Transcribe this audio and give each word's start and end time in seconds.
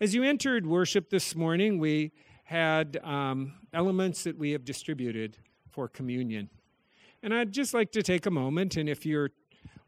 As 0.00 0.14
you 0.14 0.22
entered 0.22 0.64
worship 0.64 1.10
this 1.10 1.34
morning, 1.34 1.80
we 1.80 2.12
had 2.44 2.98
um, 3.02 3.54
elements 3.72 4.22
that 4.22 4.38
we 4.38 4.52
have 4.52 4.64
distributed 4.64 5.38
for 5.70 5.88
communion. 5.88 6.50
And 7.20 7.34
I'd 7.34 7.50
just 7.50 7.74
like 7.74 7.90
to 7.92 8.02
take 8.04 8.24
a 8.24 8.30
moment, 8.30 8.76
and 8.76 8.88
if 8.88 9.04
you're 9.04 9.30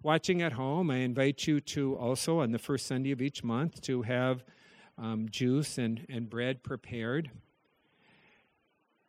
watching 0.02 0.42
at 0.42 0.54
home, 0.54 0.90
I 0.90 0.96
invite 0.96 1.46
you 1.46 1.60
to 1.60 1.94
also, 1.94 2.40
on 2.40 2.50
the 2.50 2.58
first 2.58 2.88
Sunday 2.88 3.12
of 3.12 3.22
each 3.22 3.44
month, 3.44 3.80
to 3.82 4.02
have 4.02 4.42
um, 4.98 5.28
juice 5.30 5.78
and, 5.78 6.04
and 6.08 6.28
bread 6.28 6.64
prepared. 6.64 7.30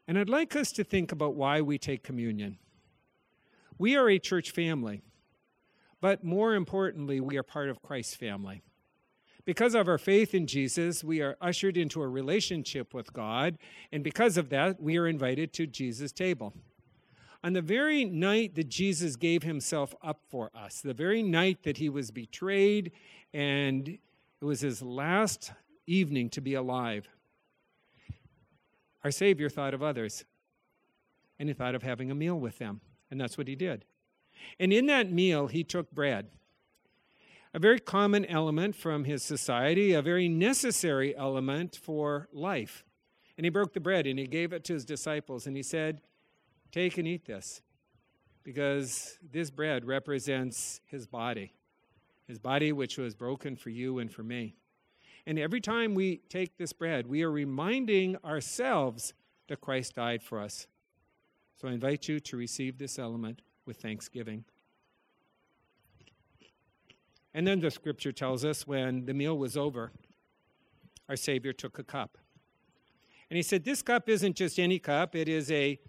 And 0.08 0.20
I'd 0.20 0.30
like 0.30 0.56
us 0.56 0.72
to 0.74 0.84
think 0.84 1.12
about 1.12 1.34
why 1.34 1.62
we 1.62 1.80
take 1.80 2.04
communion. 2.04 2.60
We 3.80 3.96
are 3.96 4.08
a 4.08 4.20
church 4.20 4.52
family, 4.52 5.02
but 6.00 6.24
more 6.24 6.54
importantly, 6.54 7.20
we 7.20 7.38
are 7.38 7.44
part 7.44 7.70
of 7.70 7.82
Christ's 7.82 8.14
family. 8.14 8.62
Because 9.46 9.74
of 9.74 9.88
our 9.88 9.98
faith 9.98 10.36
in 10.36 10.46
Jesus, 10.46 11.04
we 11.04 11.22
are 11.22 11.36
ushered 11.42 11.78
into 11.78 12.02
a 12.02 12.08
relationship 12.08 12.94
with 12.94 13.12
God, 13.12 13.58
and 13.92 14.04
because 14.04 14.38
of 14.38 14.50
that, 14.50 14.82
we 14.82 14.98
are 14.98 15.08
invited 15.08 15.52
to 15.54 15.66
Jesus' 15.66 16.12
table. 16.12 16.54
On 17.44 17.54
the 17.54 17.62
very 17.62 18.06
night 18.06 18.54
that 18.56 18.70
Jesus 18.70 19.16
gave 19.16 19.42
himself 19.42 19.96
up 20.04 20.22
for 20.30 20.52
us, 20.54 20.82
the 20.82 20.94
very 20.94 21.24
night 21.24 21.64
that 21.64 21.78
he 21.78 21.90
was 21.90 22.12
betrayed, 22.12 22.92
and 23.34 23.88
it 23.88 24.46
was 24.46 24.62
his 24.62 24.84
last 24.84 25.52
evening 25.88 26.30
to 26.30 26.42
be 26.42 26.54
alive, 26.54 27.08
our 29.04 29.12
Savior 29.12 29.50
thought 29.50 29.74
of 29.74 29.82
others, 29.82 30.24
and 31.40 31.50
he 31.50 31.54
thought 31.54 31.74
of 31.74 31.82
having 31.82 32.12
a 32.12 32.16
meal 32.16 32.40
with 32.40 32.60
them, 32.60 32.82
and 33.10 33.20
that's 33.20 33.40
what 33.40 33.48
he 33.48 33.56
did. 33.56 33.86
And 34.60 34.72
in 34.72 34.86
that 34.86 35.12
meal, 35.12 35.48
he 35.48 35.64
took 35.64 35.92
bread 35.92 36.28
a 37.54 37.60
very 37.60 37.80
common 37.80 38.26
element 38.26 38.76
from 38.76 39.04
his 39.04 39.24
society, 39.24 39.94
a 39.94 40.02
very 40.02 40.30
necessary 40.30 41.16
element 41.16 41.78
for 41.82 42.30
life. 42.32 42.86
And 43.38 43.46
he 43.46 43.50
broke 43.50 43.74
the 43.74 43.80
bread 43.80 44.08
and 44.08 44.18
he 44.18 44.28
gave 44.28 44.54
it 44.54 44.64
to 44.66 44.74
his 44.74 44.86
disciples 44.86 45.48
and 45.48 45.56
he 45.56 45.64
said, 45.64 46.02
Take 46.72 46.98
and 46.98 47.08
eat 47.08 47.26
this, 47.26 47.62
because 48.44 49.18
this 49.22 49.50
bread 49.50 49.84
represents 49.84 50.80
his 50.86 51.06
body, 51.06 51.54
his 52.28 52.40
body 52.40 52.72
which 52.72 52.98
was 52.98 53.14
broken 53.14 53.58
for 53.58 53.70
you 53.70 54.00
and 54.00 54.12
for 54.12 54.24
me. 54.24 54.56
And 55.28 55.38
every 55.38 55.60
time 55.60 55.94
we 55.94 56.22
take 56.30 56.58
this 56.58 56.72
bread, 56.72 57.08
we 57.08 57.24
are 57.24 57.32
reminding 57.32 58.16
ourselves 58.24 59.14
that 59.50 59.60
Christ 59.60 59.96
died 59.96 60.24
for 60.24 60.40
us. 60.40 60.68
So 61.58 61.68
I 61.68 61.74
invite 61.74 62.08
you 62.08 62.20
to 62.22 62.38
receive 62.38 62.78
this 62.78 62.98
element 62.98 63.42
with 63.66 63.78
thanksgiving. 63.78 64.46
And 67.34 67.48
then 67.48 67.60
the 67.62 67.72
scripture 67.72 68.12
tells 68.12 68.44
us 68.44 68.68
when 68.68 69.06
the 69.06 69.14
meal 69.14 69.38
was 69.38 69.56
over, 69.56 69.92
our 71.08 71.16
Savior 71.16 71.54
took 71.54 71.80
a 71.80 71.84
cup. 71.84 72.18
And 73.30 73.38
he 73.38 73.44
said, 73.44 73.64
This 73.64 73.82
cup 73.82 74.10
isn't 74.10 74.36
just 74.36 74.60
any 74.60 74.80
cup, 74.80 75.16
it 75.16 75.30
is 75.30 75.50
a 75.52 75.80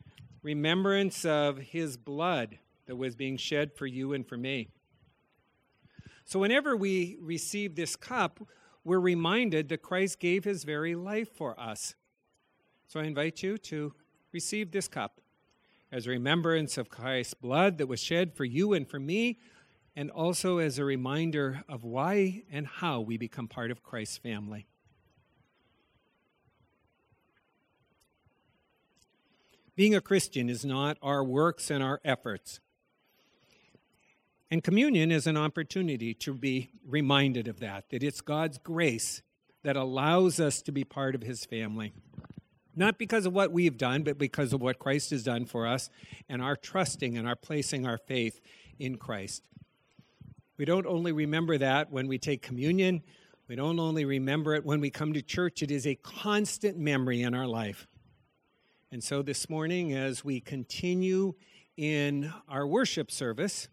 remembrance 0.43 1.25
of 1.25 1.59
his 1.59 1.97
blood 1.97 2.59
that 2.87 2.97
was 2.97 3.17
being 3.17 3.37
shed 3.37 3.75
for 3.75 3.87
you 3.87 4.13
and 4.13 4.27
for 4.27 4.37
me. 4.37 4.69
So, 6.25 6.39
whenever 6.39 6.77
we 6.77 7.17
receive 7.21 7.75
this 7.75 7.97
cup, 7.97 8.41
we're 8.85 9.01
reminded 9.01 9.69
that 9.69 9.83
Christ 9.83 10.21
gave 10.21 10.45
his 10.45 10.65
very 10.65 10.95
life 10.95 11.29
for 11.35 11.59
us. 11.59 11.95
So, 12.87 13.01
I 13.01 13.05
invite 13.05 13.43
you 13.43 13.59
to 13.59 13.93
receive 14.33 14.71
this 14.71 14.89
cup 14.89 15.21
as 15.91 16.07
a 16.07 16.11
remembrance 16.11 16.79
of 16.79 16.89
Christ's 16.89 17.35
blood 17.35 17.79
that 17.79 17.87
was 17.87 18.01
shed 18.01 18.35
for 18.35 18.45
you 18.45 18.73
and 18.73 18.89
for 18.89 18.99
me, 18.99 19.39
and 19.95 20.11
also 20.11 20.59
as 20.59 20.79
a 20.79 20.85
reminder 20.85 21.63
of 21.69 21.85
why 21.85 22.43
and 22.51 22.67
how 22.67 23.01
we 23.01 23.17
become 23.17 23.49
part 23.49 23.71
of 23.71 23.83
Christ's 23.83 24.17
family. 24.17 24.67
Being 29.75 29.95
a 29.95 30.01
Christian 30.01 30.49
is 30.49 30.65
not 30.65 30.99
our 31.03 31.25
works 31.25 31.71
and 31.71 31.83
our 31.83 32.01
efforts. 32.05 32.61
And 34.51 34.63
communion 34.63 35.11
is 35.11 35.27
an 35.27 35.39
opportunity 35.39 36.13
to 36.15 36.35
be 36.35 36.71
reminded 36.87 37.49
of 37.49 37.61
that, 37.61 37.89
that 37.91 38.03
it's 38.03 38.21
God's 38.21 38.59
grace 38.59 39.23
that 39.63 39.77
allows 39.77 40.39
us 40.39 40.61
to 40.63 40.73
be 40.73 40.85
part 40.85 41.15
of 41.15 41.23
His 41.23 41.47
family. 41.47 41.95
Not 42.77 42.99
because 42.99 43.25
of 43.25 43.33
what 43.33 43.53
we've 43.53 43.79
done, 43.79 44.03
but 44.03 44.19
because 44.19 44.53
of 44.53 44.61
what 44.61 44.79
Christ 44.79 45.11
has 45.11 45.23
done 45.23 45.47
for 45.47 45.67
us 45.67 45.89
and 46.29 46.43
our 46.43 46.57
trusting 46.57 47.17
and 47.17 47.27
our 47.27 47.37
placing 47.37 47.87
our 47.87 47.99
faith 47.99 48.41
in 48.79 48.97
Christ. 48.97 49.43
We 50.63 50.67
don't 50.67 50.87
only 50.87 51.11
remember 51.11 51.59
that 51.59 51.91
when 51.91 52.07
we 52.07 52.19
take 52.19 52.41
communion, 52.41 53.03
we 53.49 53.57
don't 53.57 53.81
only 53.81 54.05
remember 54.05 54.55
it 54.55 54.65
when 54.65 54.81
we 54.81 54.91
come 54.91 55.13
to 55.13 55.21
church, 55.21 55.61
it 55.61 55.73
is 55.73 55.89
a 55.89 55.97
constant 55.97 56.79
memory 56.79 57.23
in 57.23 57.35
our 57.35 57.49
life. 57.49 57.89
And 58.93 59.03
so 59.03 59.23
this 59.23 59.51
morning, 59.51 59.93
as 59.93 60.25
we 60.25 60.39
continue 60.39 61.35
in 61.77 62.33
our 62.49 62.65
worship 62.65 63.11
service, 63.11 63.67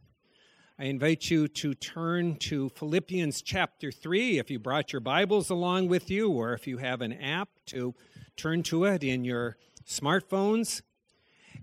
I 0.79 0.85
invite 0.85 1.29
you 1.29 1.47
to 1.47 1.75
turn 1.75 2.37
to 2.37 2.69
Philippians 2.69 3.43
chapter 3.43 3.91
3 3.91 4.39
if 4.39 4.49
you 4.49 4.57
brought 4.57 4.91
your 4.91 4.99
Bibles 4.99 5.51
along 5.51 5.89
with 5.89 6.09
you, 6.09 6.31
or 6.31 6.53
if 6.53 6.65
you 6.65 6.79
have 6.79 7.01
an 7.01 7.13
app 7.13 7.49
to 7.67 7.93
turn 8.35 8.63
to 8.63 8.85
it 8.85 9.03
in 9.03 9.23
your 9.23 9.57
smartphones. 9.85 10.81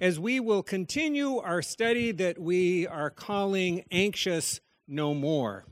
As 0.00 0.20
we 0.20 0.38
will 0.38 0.62
continue 0.62 1.38
our 1.38 1.62
study 1.62 2.12
that 2.12 2.38
we 2.38 2.86
are 2.86 3.10
calling 3.10 3.82
Anxious 3.90 4.60
no 4.86 5.14
more. 5.14 5.64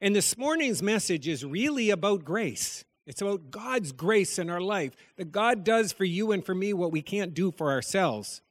And 0.00 0.14
this 0.14 0.36
morning's 0.36 0.82
message 0.82 1.26
is 1.26 1.44
really 1.44 1.90
about 1.90 2.24
grace. 2.24 2.84
It's 3.06 3.22
about 3.22 3.50
God's 3.50 3.92
grace 3.92 4.38
in 4.38 4.50
our 4.50 4.60
life, 4.60 4.92
that 5.16 5.30
God 5.30 5.64
does 5.64 5.92
for 5.92 6.04
you 6.04 6.32
and 6.32 6.44
for 6.44 6.54
me 6.54 6.72
what 6.72 6.92
we 6.92 7.02
can't 7.02 7.34
do 7.34 7.52
for 7.52 7.70
ourselves. 7.70 8.42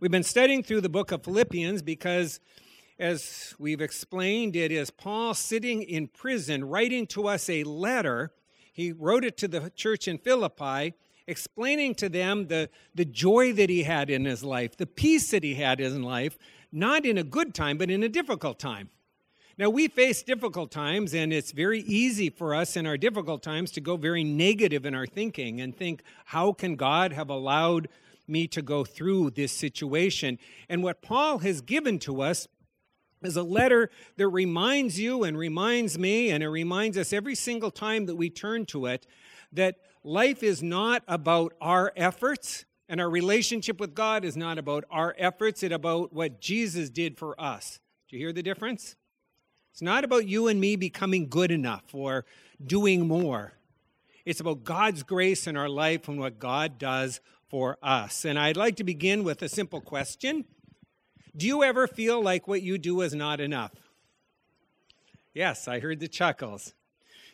We've 0.00 0.10
been 0.10 0.22
studying 0.22 0.62
through 0.62 0.80
the 0.80 0.88
book 0.88 1.12
of 1.12 1.22
Philippians 1.22 1.82
because, 1.82 2.40
as 2.98 3.54
we've 3.58 3.82
explained, 3.82 4.56
it 4.56 4.72
is 4.72 4.90
Paul 4.90 5.34
sitting 5.34 5.82
in 5.82 6.08
prison 6.08 6.64
writing 6.64 7.06
to 7.08 7.28
us 7.28 7.50
a 7.50 7.64
letter. 7.64 8.32
He 8.72 8.92
wrote 8.92 9.24
it 9.24 9.36
to 9.38 9.48
the 9.48 9.70
church 9.76 10.08
in 10.08 10.16
Philippi, 10.16 10.94
explaining 11.26 11.94
to 11.96 12.08
them 12.08 12.46
the, 12.46 12.70
the 12.94 13.04
joy 13.04 13.52
that 13.52 13.68
he 13.68 13.82
had 13.82 14.08
in 14.08 14.24
his 14.24 14.42
life, 14.42 14.78
the 14.78 14.86
peace 14.86 15.30
that 15.32 15.44
he 15.44 15.56
had 15.56 15.78
in 15.78 16.02
life, 16.02 16.38
not 16.72 17.04
in 17.04 17.18
a 17.18 17.22
good 17.22 17.54
time, 17.54 17.76
but 17.76 17.90
in 17.90 18.02
a 18.02 18.08
difficult 18.08 18.58
time. 18.58 18.88
Now, 19.60 19.68
we 19.68 19.88
face 19.88 20.22
difficult 20.22 20.70
times, 20.70 21.12
and 21.12 21.34
it's 21.34 21.52
very 21.52 21.80
easy 21.80 22.30
for 22.30 22.54
us 22.54 22.78
in 22.78 22.86
our 22.86 22.96
difficult 22.96 23.42
times 23.42 23.70
to 23.72 23.82
go 23.82 23.98
very 23.98 24.24
negative 24.24 24.86
in 24.86 24.94
our 24.94 25.06
thinking 25.06 25.60
and 25.60 25.76
think, 25.76 26.02
how 26.24 26.54
can 26.54 26.76
God 26.76 27.12
have 27.12 27.28
allowed 27.28 27.88
me 28.26 28.48
to 28.48 28.62
go 28.62 28.86
through 28.86 29.32
this 29.32 29.52
situation? 29.52 30.38
And 30.70 30.82
what 30.82 31.02
Paul 31.02 31.40
has 31.40 31.60
given 31.60 31.98
to 31.98 32.22
us 32.22 32.48
is 33.22 33.36
a 33.36 33.42
letter 33.42 33.90
that 34.16 34.28
reminds 34.28 34.98
you 34.98 35.24
and 35.24 35.36
reminds 35.36 35.98
me, 35.98 36.30
and 36.30 36.42
it 36.42 36.48
reminds 36.48 36.96
us 36.96 37.12
every 37.12 37.34
single 37.34 37.70
time 37.70 38.06
that 38.06 38.16
we 38.16 38.30
turn 38.30 38.64
to 38.64 38.86
it, 38.86 39.06
that 39.52 39.76
life 40.02 40.42
is 40.42 40.62
not 40.62 41.02
about 41.06 41.52
our 41.60 41.92
efforts. 41.96 42.64
And 42.88 42.98
our 42.98 43.10
relationship 43.10 43.78
with 43.78 43.94
God 43.94 44.24
is 44.24 44.38
not 44.38 44.56
about 44.56 44.84
our 44.90 45.14
efforts, 45.18 45.62
it's 45.62 45.74
about 45.74 46.14
what 46.14 46.40
Jesus 46.40 46.88
did 46.88 47.18
for 47.18 47.38
us. 47.38 47.78
Do 48.08 48.16
you 48.16 48.22
hear 48.24 48.32
the 48.32 48.42
difference? 48.42 48.96
It's 49.72 49.82
not 49.82 50.04
about 50.04 50.26
you 50.26 50.48
and 50.48 50.60
me 50.60 50.76
becoming 50.76 51.28
good 51.28 51.50
enough 51.50 51.94
or 51.94 52.24
doing 52.64 53.06
more. 53.06 53.52
It's 54.24 54.40
about 54.40 54.64
God's 54.64 55.02
grace 55.02 55.46
in 55.46 55.56
our 55.56 55.68
life 55.68 56.08
and 56.08 56.18
what 56.18 56.38
God 56.38 56.78
does 56.78 57.20
for 57.48 57.78
us. 57.82 58.24
And 58.24 58.38
I'd 58.38 58.56
like 58.56 58.76
to 58.76 58.84
begin 58.84 59.24
with 59.24 59.42
a 59.42 59.48
simple 59.48 59.80
question 59.80 60.44
Do 61.36 61.46
you 61.46 61.62
ever 61.62 61.86
feel 61.86 62.22
like 62.22 62.46
what 62.46 62.62
you 62.62 62.78
do 62.78 63.00
is 63.00 63.14
not 63.14 63.40
enough? 63.40 63.72
Yes, 65.32 65.68
I 65.68 65.78
heard 65.80 66.00
the 66.00 66.08
chuckles. 66.08 66.74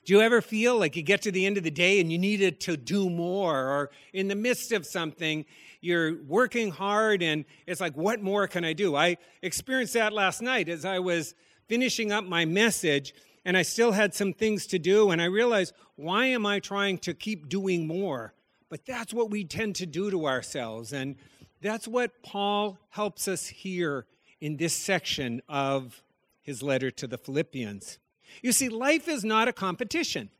Do 0.05 0.13
you 0.13 0.21
ever 0.21 0.41
feel 0.41 0.79
like 0.79 0.95
you 0.95 1.03
get 1.03 1.23
to 1.23 1.33
the 1.33 1.47
end 1.47 1.57
of 1.57 1.65
the 1.65 1.71
day 1.71 1.99
and 1.99 2.13
you 2.13 2.19
needed 2.19 2.61
to 2.61 2.77
do 2.77 3.11
more, 3.11 3.59
or 3.59 3.91
in 4.13 4.29
the 4.29 4.37
midst 4.37 4.71
of 4.71 4.87
something, 4.87 5.45
you're 5.81 6.23
working 6.25 6.71
hard 6.71 7.23
and 7.23 7.45
it's 7.67 7.81
like, 7.81 7.97
what 7.97 8.23
more 8.23 8.47
can 8.47 8.65
I 8.65 8.73
do? 8.73 8.95
I 8.95 9.17
experienced 9.43 9.95
that 9.95 10.13
last 10.13 10.43
night 10.43 10.69
as 10.69 10.85
I 10.85 11.01
was 11.01 11.35
finishing 11.69 12.13
up 12.13 12.25
my 12.25 12.45
message 12.45 13.15
and 13.45 13.57
I 13.57 13.63
still 13.63 13.93
had 13.93 14.13
some 14.13 14.33
things 14.33 14.67
to 14.67 14.79
do. 14.79 15.11
And 15.11 15.23
I 15.23 15.27
realized, 15.27 15.73
why 15.95 16.27
am 16.27 16.45
I 16.45 16.59
trying 16.59 16.99
to 16.99 17.15
keep 17.15 17.49
doing 17.49 17.87
more? 17.87 18.35
But 18.69 18.85
that's 18.85 19.15
what 19.15 19.31
we 19.31 19.45
tend 19.45 19.77
to 19.77 19.87
do 19.87 20.11
to 20.11 20.27
ourselves. 20.27 20.93
And 20.93 21.15
that's 21.63 21.87
what 21.87 22.23
Paul 22.25 22.79
helps 22.91 23.29
us 23.29 23.47
here 23.47 24.07
in 24.41 24.57
this 24.57 24.75
section 24.75 25.41
of 25.49 26.03
his 26.43 26.63
letter 26.63 26.91
to 26.91 27.07
the 27.07 27.17
Philippians. 27.17 27.99
You 28.43 28.53
see, 28.53 28.69
life 28.69 29.09
is 29.09 29.25
not 29.25 29.49
a 29.49 29.53
competition. 29.53 30.31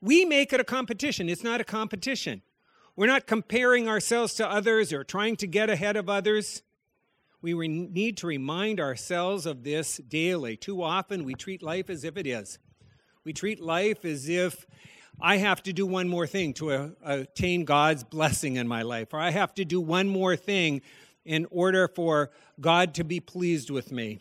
We 0.00 0.24
make 0.26 0.52
it 0.52 0.60
a 0.60 0.64
competition. 0.64 1.28
It's 1.28 1.42
not 1.42 1.60
a 1.60 1.64
competition. 1.64 2.42
We're 2.94 3.06
not 3.06 3.26
comparing 3.26 3.88
ourselves 3.88 4.34
to 4.34 4.48
others 4.48 4.92
or 4.92 5.02
trying 5.02 5.36
to 5.36 5.46
get 5.46 5.70
ahead 5.70 5.96
of 5.96 6.08
others. 6.08 6.62
We 7.40 7.52
re- 7.54 7.68
need 7.68 8.16
to 8.18 8.26
remind 8.26 8.80
ourselves 8.80 9.46
of 9.46 9.62
this 9.62 9.98
daily. 9.98 10.56
Too 10.56 10.82
often 10.82 11.24
we 11.24 11.34
treat 11.34 11.62
life 11.62 11.88
as 11.88 12.04
if 12.04 12.16
it 12.16 12.26
is. 12.26 12.58
We 13.24 13.32
treat 13.32 13.60
life 13.60 14.04
as 14.04 14.28
if 14.28 14.66
I 15.20 15.36
have 15.36 15.62
to 15.64 15.72
do 15.72 15.86
one 15.86 16.08
more 16.08 16.26
thing 16.26 16.52
to 16.54 16.70
uh, 16.70 16.88
attain 17.04 17.64
God's 17.64 18.04
blessing 18.04 18.56
in 18.56 18.66
my 18.66 18.82
life, 18.82 19.12
or 19.12 19.20
I 19.20 19.30
have 19.30 19.54
to 19.54 19.64
do 19.64 19.80
one 19.80 20.08
more 20.08 20.36
thing 20.36 20.82
in 21.24 21.46
order 21.50 21.88
for 21.88 22.30
God 22.60 22.94
to 22.94 23.04
be 23.04 23.20
pleased 23.20 23.70
with 23.70 23.92
me. 23.92 24.20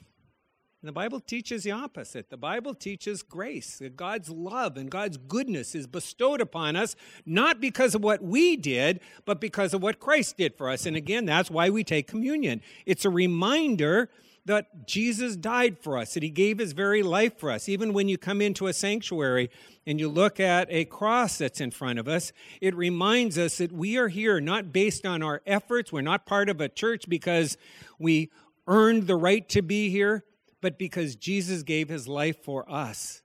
And 0.87 0.95
the 0.95 1.01
Bible 1.01 1.19
teaches 1.19 1.63
the 1.63 1.71
opposite. 1.71 2.29
The 2.29 2.37
Bible 2.37 2.73
teaches 2.73 3.21
grace, 3.21 3.79
that 3.79 3.97
God's 3.97 4.29
love 4.29 4.77
and 4.77 4.89
God's 4.89 5.17
goodness 5.17 5.75
is 5.75 5.85
bestowed 5.85 6.39
upon 6.39 6.77
us, 6.77 6.95
not 7.25 7.59
because 7.59 7.93
of 7.93 8.01
what 8.01 8.23
we 8.23 8.55
did, 8.55 9.01
but 9.25 9.41
because 9.41 9.73
of 9.73 9.83
what 9.83 9.99
Christ 9.99 10.37
did 10.37 10.55
for 10.55 10.69
us. 10.69 10.85
And 10.85 10.95
again, 10.95 11.25
that's 11.25 11.51
why 11.51 11.69
we 11.69 11.83
take 11.83 12.07
communion. 12.07 12.61
It's 12.85 13.03
a 13.03 13.09
reminder 13.09 14.09
that 14.45 14.87
Jesus 14.87 15.35
died 15.35 15.77
for 15.77 15.97
us, 15.97 16.13
that 16.13 16.23
he 16.23 16.29
gave 16.29 16.57
his 16.57 16.71
very 16.71 17.03
life 17.03 17.37
for 17.37 17.51
us. 17.51 17.67
Even 17.67 17.91
when 17.91 18.07
you 18.07 18.17
come 18.17 18.41
into 18.41 18.67
a 18.67 18.73
sanctuary 18.73 19.49
and 19.85 19.99
you 19.99 20.07
look 20.07 20.39
at 20.39 20.69
a 20.71 20.85
cross 20.85 21.37
that's 21.37 21.59
in 21.59 21.71
front 21.71 21.99
of 21.99 22.07
us, 22.07 22.31
it 22.61 22.73
reminds 22.73 23.37
us 23.37 23.57
that 23.57 23.73
we 23.73 23.97
are 23.97 24.07
here 24.07 24.39
not 24.39 24.71
based 24.71 25.05
on 25.05 25.21
our 25.21 25.41
efforts. 25.45 25.91
We're 25.91 25.99
not 25.99 26.25
part 26.25 26.47
of 26.47 26.61
a 26.61 26.69
church 26.69 27.09
because 27.09 27.57
we 27.99 28.31
earned 28.67 29.07
the 29.07 29.17
right 29.17 29.49
to 29.49 29.61
be 29.61 29.89
here, 29.89 30.23
but 30.67 30.77
because 30.77 31.15
Jesus 31.15 31.63
gave 31.63 31.87
his 31.87 32.09
life 32.09 32.43
for 32.43 32.69
us 32.69 33.21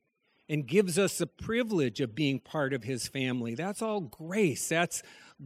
and 0.49 0.65
gives 0.65 0.97
us 0.97 1.19
the 1.19 1.27
privilege 1.27 2.01
of 2.01 2.15
being 2.15 2.39
part 2.39 2.73
of 2.73 2.85
his 2.85 3.09
family. 3.09 3.57
That's 3.57 3.83
all 3.83 4.01
grace. 4.01 4.69
That's 4.69 5.03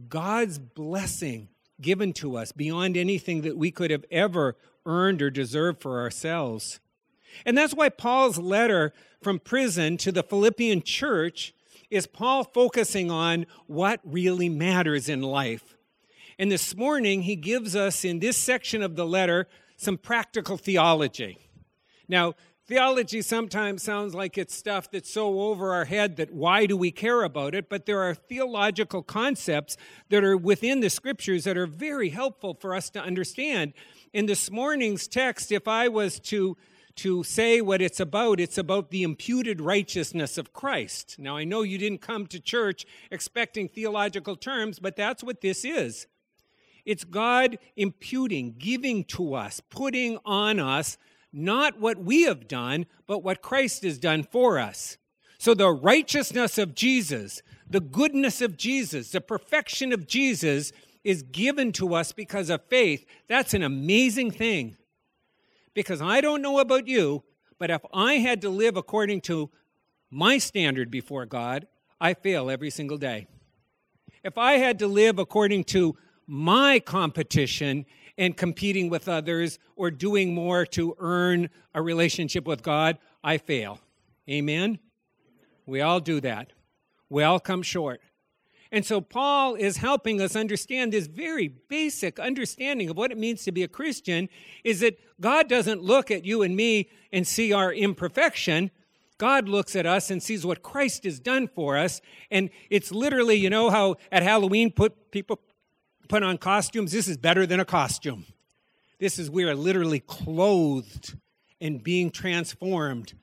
God's 0.07 0.59
blessing 0.59 1.49
given 1.81 2.13
to 2.13 2.37
us 2.37 2.51
beyond 2.51 2.97
anything 2.97 3.41
that 3.41 3.57
we 3.57 3.71
could 3.71 3.89
have 3.89 4.05
ever 4.11 4.55
earned 4.85 5.23
or 5.23 5.31
deserved 5.31 5.81
for 5.81 5.99
ourselves. 5.99 6.79
And 7.47 7.57
that's 7.57 7.73
why 7.73 7.89
Paul's 7.89 8.37
letter 8.37 8.93
from 9.23 9.39
prison 9.39 9.97
to 9.97 10.11
the 10.11 10.21
Philippian 10.21 10.83
church 10.83 11.51
is 11.89 12.05
Paul 12.05 12.43
focusing 12.43 13.09
on 13.09 13.47
what 13.65 14.01
really 14.03 14.49
matters 14.49 15.09
in 15.09 15.23
life. 15.23 15.75
And 16.37 16.51
this 16.51 16.75
morning, 16.75 17.23
he 17.23 17.35
gives 17.35 17.75
us 17.75 18.05
in 18.05 18.19
this 18.19 18.37
section 18.37 18.83
of 18.83 18.95
the 18.95 19.07
letter 19.07 19.47
some 19.77 19.97
practical 19.97 20.57
theology. 20.57 21.39
Now, 22.07 22.33
theology 22.67 23.21
sometimes 23.21 23.83
sounds 23.83 24.13
like 24.13 24.37
it's 24.37 24.53
stuff 24.53 24.91
that's 24.91 25.11
so 25.11 25.41
over 25.41 25.73
our 25.73 25.85
head 25.85 26.17
that 26.17 26.33
why 26.33 26.65
do 26.65 26.75
we 26.75 26.91
care 26.91 27.23
about 27.23 27.55
it? 27.55 27.69
But 27.69 27.85
there 27.85 28.01
are 28.01 28.13
theological 28.13 29.03
concepts 29.03 29.77
that 30.09 30.23
are 30.23 30.37
within 30.37 30.79
the 30.79 30.89
scriptures 30.89 31.43
that 31.45 31.57
are 31.57 31.67
very 31.67 32.09
helpful 32.09 32.53
for 32.53 32.75
us 32.75 32.89
to 32.91 33.01
understand 33.01 33.73
in 34.13 34.25
this 34.25 34.49
morning's 34.49 35.07
text, 35.07 35.51
if 35.51 35.67
I 35.67 35.87
was 35.87 36.19
to 36.21 36.57
to 36.95 37.23
say 37.23 37.61
what 37.61 37.79
it's 37.79 37.99
about, 37.99 38.39
it's 38.39 38.57
about 38.57 38.89
the 38.89 39.03
imputed 39.03 39.61
righteousness 39.61 40.35
of 40.35 40.51
Christ. 40.51 41.17
Now, 41.19 41.37
I 41.37 41.43
know 41.43 41.61
you 41.61 41.77
didn't 41.77 42.01
come 42.01 42.25
to 42.25 42.39
church 42.39 42.87
expecting 43.11 43.69
theological 43.69 44.35
terms, 44.35 44.79
but 44.79 44.95
that's 44.95 45.23
what 45.23 45.41
this 45.41 45.63
is. 45.63 46.07
It's 46.85 47.03
God 47.03 47.59
imputing, 47.75 48.55
giving 48.57 49.03
to 49.03 49.35
us, 49.35 49.61
putting 49.69 50.17
on 50.25 50.59
us 50.59 50.97
not 51.31 51.79
what 51.79 51.97
we 51.97 52.23
have 52.23 52.47
done, 52.47 52.85
but 53.05 53.23
what 53.23 53.41
Christ 53.41 53.83
has 53.83 53.97
done 53.97 54.23
for 54.23 54.59
us. 54.59 54.97
So 55.37 55.53
the 55.53 55.69
righteousness 55.69 56.57
of 56.57 56.73
Jesus, 56.73 57.41
the 57.69 57.79
goodness 57.79 58.41
of 58.41 58.57
Jesus, 58.57 59.11
the 59.11 59.21
perfection 59.21 59.93
of 59.93 60.07
Jesus 60.07 60.71
is 61.03 61.21
given 61.23 61.71
to 61.73 61.93
us 61.93 62.11
because 62.11 62.49
of 62.49 62.65
faith, 62.65 63.05
that's 63.27 63.53
an 63.53 63.63
amazing 63.63 64.31
thing. 64.31 64.77
Because 65.73 66.01
I 66.01 66.21
don't 66.21 66.41
know 66.41 66.59
about 66.59 66.87
you, 66.87 67.23
but 67.59 67.69
if 67.69 67.81
I 67.93 68.15
had 68.15 68.41
to 68.41 68.49
live 68.49 68.77
according 68.77 69.21
to 69.21 69.49
my 70.09 70.37
standard 70.37 70.89
before 70.89 71.25
God, 71.25 71.67
I 72.01 72.13
fail 72.13 72.49
every 72.49 72.69
single 72.69 72.97
day. 72.97 73.27
If 74.23 74.37
I 74.37 74.53
had 74.53 74.79
to 74.79 74.87
live 74.87 75.19
according 75.19 75.65
to 75.65 75.95
my 76.25 76.79
competition 76.79 77.85
and 78.17 78.35
competing 78.35 78.89
with 78.89 79.07
others 79.07 79.59
or 79.75 79.91
doing 79.91 80.33
more 80.33 80.65
to 80.65 80.95
earn 80.99 81.49
a 81.73 81.81
relationship 81.81 82.45
with 82.45 82.63
God, 82.63 82.97
I 83.23 83.37
fail. 83.37 83.79
Amen? 84.29 84.79
We 85.65 85.81
all 85.81 85.99
do 85.99 86.19
that. 86.21 86.53
We 87.09 87.23
all 87.23 87.39
come 87.39 87.61
short. 87.61 88.01
And 88.71 88.85
so 88.85 88.99
Paul 88.99 89.55
is 89.55 89.77
helping 89.77 90.19
us 90.19 90.35
understand 90.35 90.91
this 90.91 91.07
very 91.07 91.47
basic 91.47 92.19
understanding 92.19 92.89
of 92.89 92.97
what 92.97 93.11
it 93.11 93.17
means 93.17 93.43
to 93.43 93.51
be 93.51 93.63
a 93.63 93.67
Christian 93.67 94.27
is 94.63 94.81
that 94.81 94.99
God 95.21 95.47
doesn't 95.47 95.81
look 95.81 96.11
at 96.11 96.25
you 96.25 96.41
and 96.41 96.55
me 96.55 96.89
and 97.13 97.25
see 97.25 97.53
our 97.53 97.73
imperfection. 97.73 98.71
God 99.17 99.47
looks 99.47 99.75
at 99.75 99.85
us 99.85 100.11
and 100.11 100.21
sees 100.21 100.45
what 100.45 100.63
Christ 100.63 101.05
has 101.05 101.19
done 101.19 101.47
for 101.47 101.77
us. 101.77 102.01
And 102.29 102.49
it's 102.69 102.91
literally, 102.91 103.35
you 103.35 103.49
know 103.49 103.69
how 103.69 103.95
at 104.11 104.21
Halloween 104.21 104.71
put 104.71 105.11
people 105.11 105.39
put 106.07 106.23
on 106.23 106.37
costumes? 106.37 106.91
This 106.91 107.07
is 107.07 107.17
better 107.17 107.45
than 107.45 107.59
a 107.59 107.65
costume. 107.65 108.25
This 108.99 109.19
is 109.19 109.29
we 109.29 109.43
are 109.43 109.55
literally 109.55 109.99
clothed 109.99 111.15
and 111.61 111.83
being 111.83 112.09
transformed, 112.11 113.13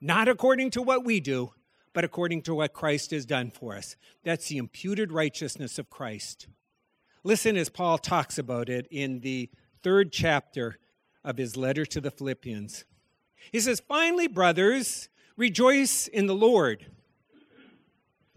not 0.00 0.28
according 0.28 0.70
to 0.70 0.82
what 0.82 1.04
we 1.04 1.20
do, 1.20 1.52
but 1.92 2.04
according 2.04 2.42
to 2.42 2.54
what 2.54 2.72
Christ 2.72 3.10
has 3.10 3.24
done 3.24 3.50
for 3.50 3.74
us. 3.74 3.96
That's 4.22 4.48
the 4.48 4.58
imputed 4.58 5.12
righteousness 5.12 5.78
of 5.78 5.90
Christ. 5.90 6.46
Listen 7.24 7.56
as 7.56 7.68
Paul 7.68 7.98
talks 7.98 8.38
about 8.38 8.68
it 8.68 8.86
in 8.90 9.20
the 9.20 9.50
third 9.82 10.12
chapter 10.12 10.78
of 11.24 11.38
his 11.38 11.56
letter 11.56 11.84
to 11.86 12.00
the 12.00 12.10
Philippians. 12.10 12.84
He 13.50 13.60
says, 13.60 13.80
Finally, 13.80 14.28
brothers, 14.28 15.08
rejoice 15.36 16.06
in 16.06 16.26
the 16.26 16.34
Lord. 16.34 16.86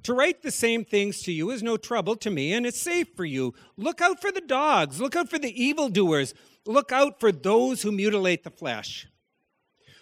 To 0.03 0.13
write 0.13 0.41
the 0.41 0.51
same 0.51 0.85
things 0.85 1.21
to 1.23 1.31
you 1.31 1.51
is 1.51 1.61
no 1.61 1.77
trouble 1.77 2.15
to 2.17 2.29
me, 2.29 2.53
and 2.53 2.65
it's 2.65 2.79
safe 2.79 3.07
for 3.15 3.25
you. 3.25 3.53
Look 3.77 4.01
out 4.01 4.21
for 4.21 4.31
the 4.31 4.41
dogs, 4.41 5.01
look 5.01 5.15
out 5.15 5.29
for 5.29 5.39
the 5.39 5.61
evildoers, 5.61 6.33
look 6.65 6.91
out 6.91 7.19
for 7.19 7.31
those 7.31 7.81
who 7.81 7.91
mutilate 7.91 8.43
the 8.43 8.49
flesh. 8.49 9.07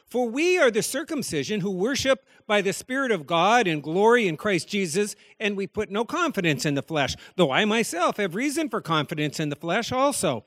For 0.08 0.30
we 0.30 0.58
are 0.58 0.72
the 0.72 0.84
circumcision 0.84 1.60
who 1.60 1.72
worship 1.72 2.26
by 2.46 2.62
the 2.62 2.72
Spirit 2.72 3.12
of 3.12 3.28
God 3.28 3.68
and 3.68 3.84
glory 3.84 4.28
in 4.28 4.38
Christ 4.38 4.70
Jesus, 4.70 5.16
and 5.40 5.58
we 5.58 5.68
put 5.68 5.92
no 5.92 6.06
confidence 6.06 6.66
in 6.66 6.76
the 6.76 6.82
flesh, 6.82 7.16
though 7.36 7.52
I 7.52 7.66
myself 7.66 8.18
have 8.18 8.36
reason 8.36 8.70
for 8.70 8.80
confidence 8.80 9.40
in 9.40 9.50
the 9.50 9.56
flesh 9.56 9.92
also. 9.92 10.46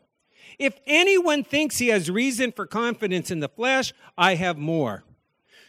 If 0.58 0.78
anyone 0.86 1.44
thinks 1.44 1.78
he 1.78 1.88
has 1.88 2.10
reason 2.10 2.52
for 2.52 2.66
confidence 2.66 3.30
in 3.30 3.40
the 3.40 3.48
flesh, 3.48 3.92
I 4.16 4.36
have 4.36 4.56
more. 4.56 5.04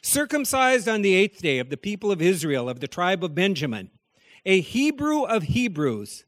Circumcised 0.01 0.87
on 0.87 1.01
the 1.01 1.13
eighth 1.13 1.41
day 1.41 1.59
of 1.59 1.69
the 1.69 1.77
people 1.77 2.11
of 2.11 2.21
Israel, 2.21 2.67
of 2.67 2.79
the 2.79 2.87
tribe 2.87 3.23
of 3.23 3.35
Benjamin, 3.35 3.91
a 4.45 4.59
Hebrew 4.59 5.23
of 5.23 5.43
Hebrews, 5.43 6.25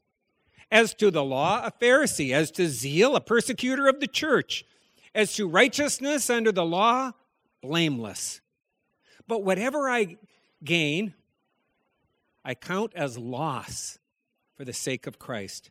as 0.70 0.94
to 0.94 1.10
the 1.10 1.24
law, 1.24 1.64
a 1.64 1.72
Pharisee, 1.72 2.32
as 2.32 2.50
to 2.52 2.68
zeal, 2.68 3.16
a 3.16 3.20
persecutor 3.20 3.88
of 3.88 4.00
the 4.00 4.06
church, 4.06 4.64
as 5.14 5.34
to 5.34 5.48
righteousness 5.48 6.30
under 6.30 6.52
the 6.52 6.64
law, 6.64 7.12
blameless. 7.62 8.40
But 9.26 9.42
whatever 9.42 9.88
I 9.88 10.16
gain, 10.62 11.14
I 12.44 12.54
count 12.54 12.92
as 12.94 13.18
loss 13.18 13.98
for 14.56 14.64
the 14.64 14.72
sake 14.72 15.06
of 15.06 15.18
Christ. 15.18 15.70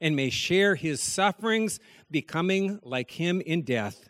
and 0.00 0.14
may 0.14 0.30
share 0.30 0.74
his 0.74 1.00
sufferings, 1.00 1.80
becoming 2.10 2.78
like 2.82 3.12
him 3.12 3.40
in 3.40 3.62
death, 3.62 4.08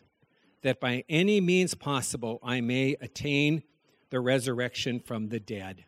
that 0.63 0.81
by 0.81 1.05
any 1.09 1.41
means 1.41 1.75
possible 1.75 2.39
I 2.43 2.61
may 2.61 2.97
attain 3.01 3.63
the 4.11 4.21
resurrection 4.21 5.01
from 5.01 5.29
the 5.29 5.41
dead. 5.41 5.85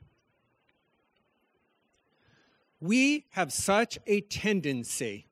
We 2.81 3.27
have 3.31 3.53
such 3.53 3.99
a 4.07 4.23
tendency 4.23 5.27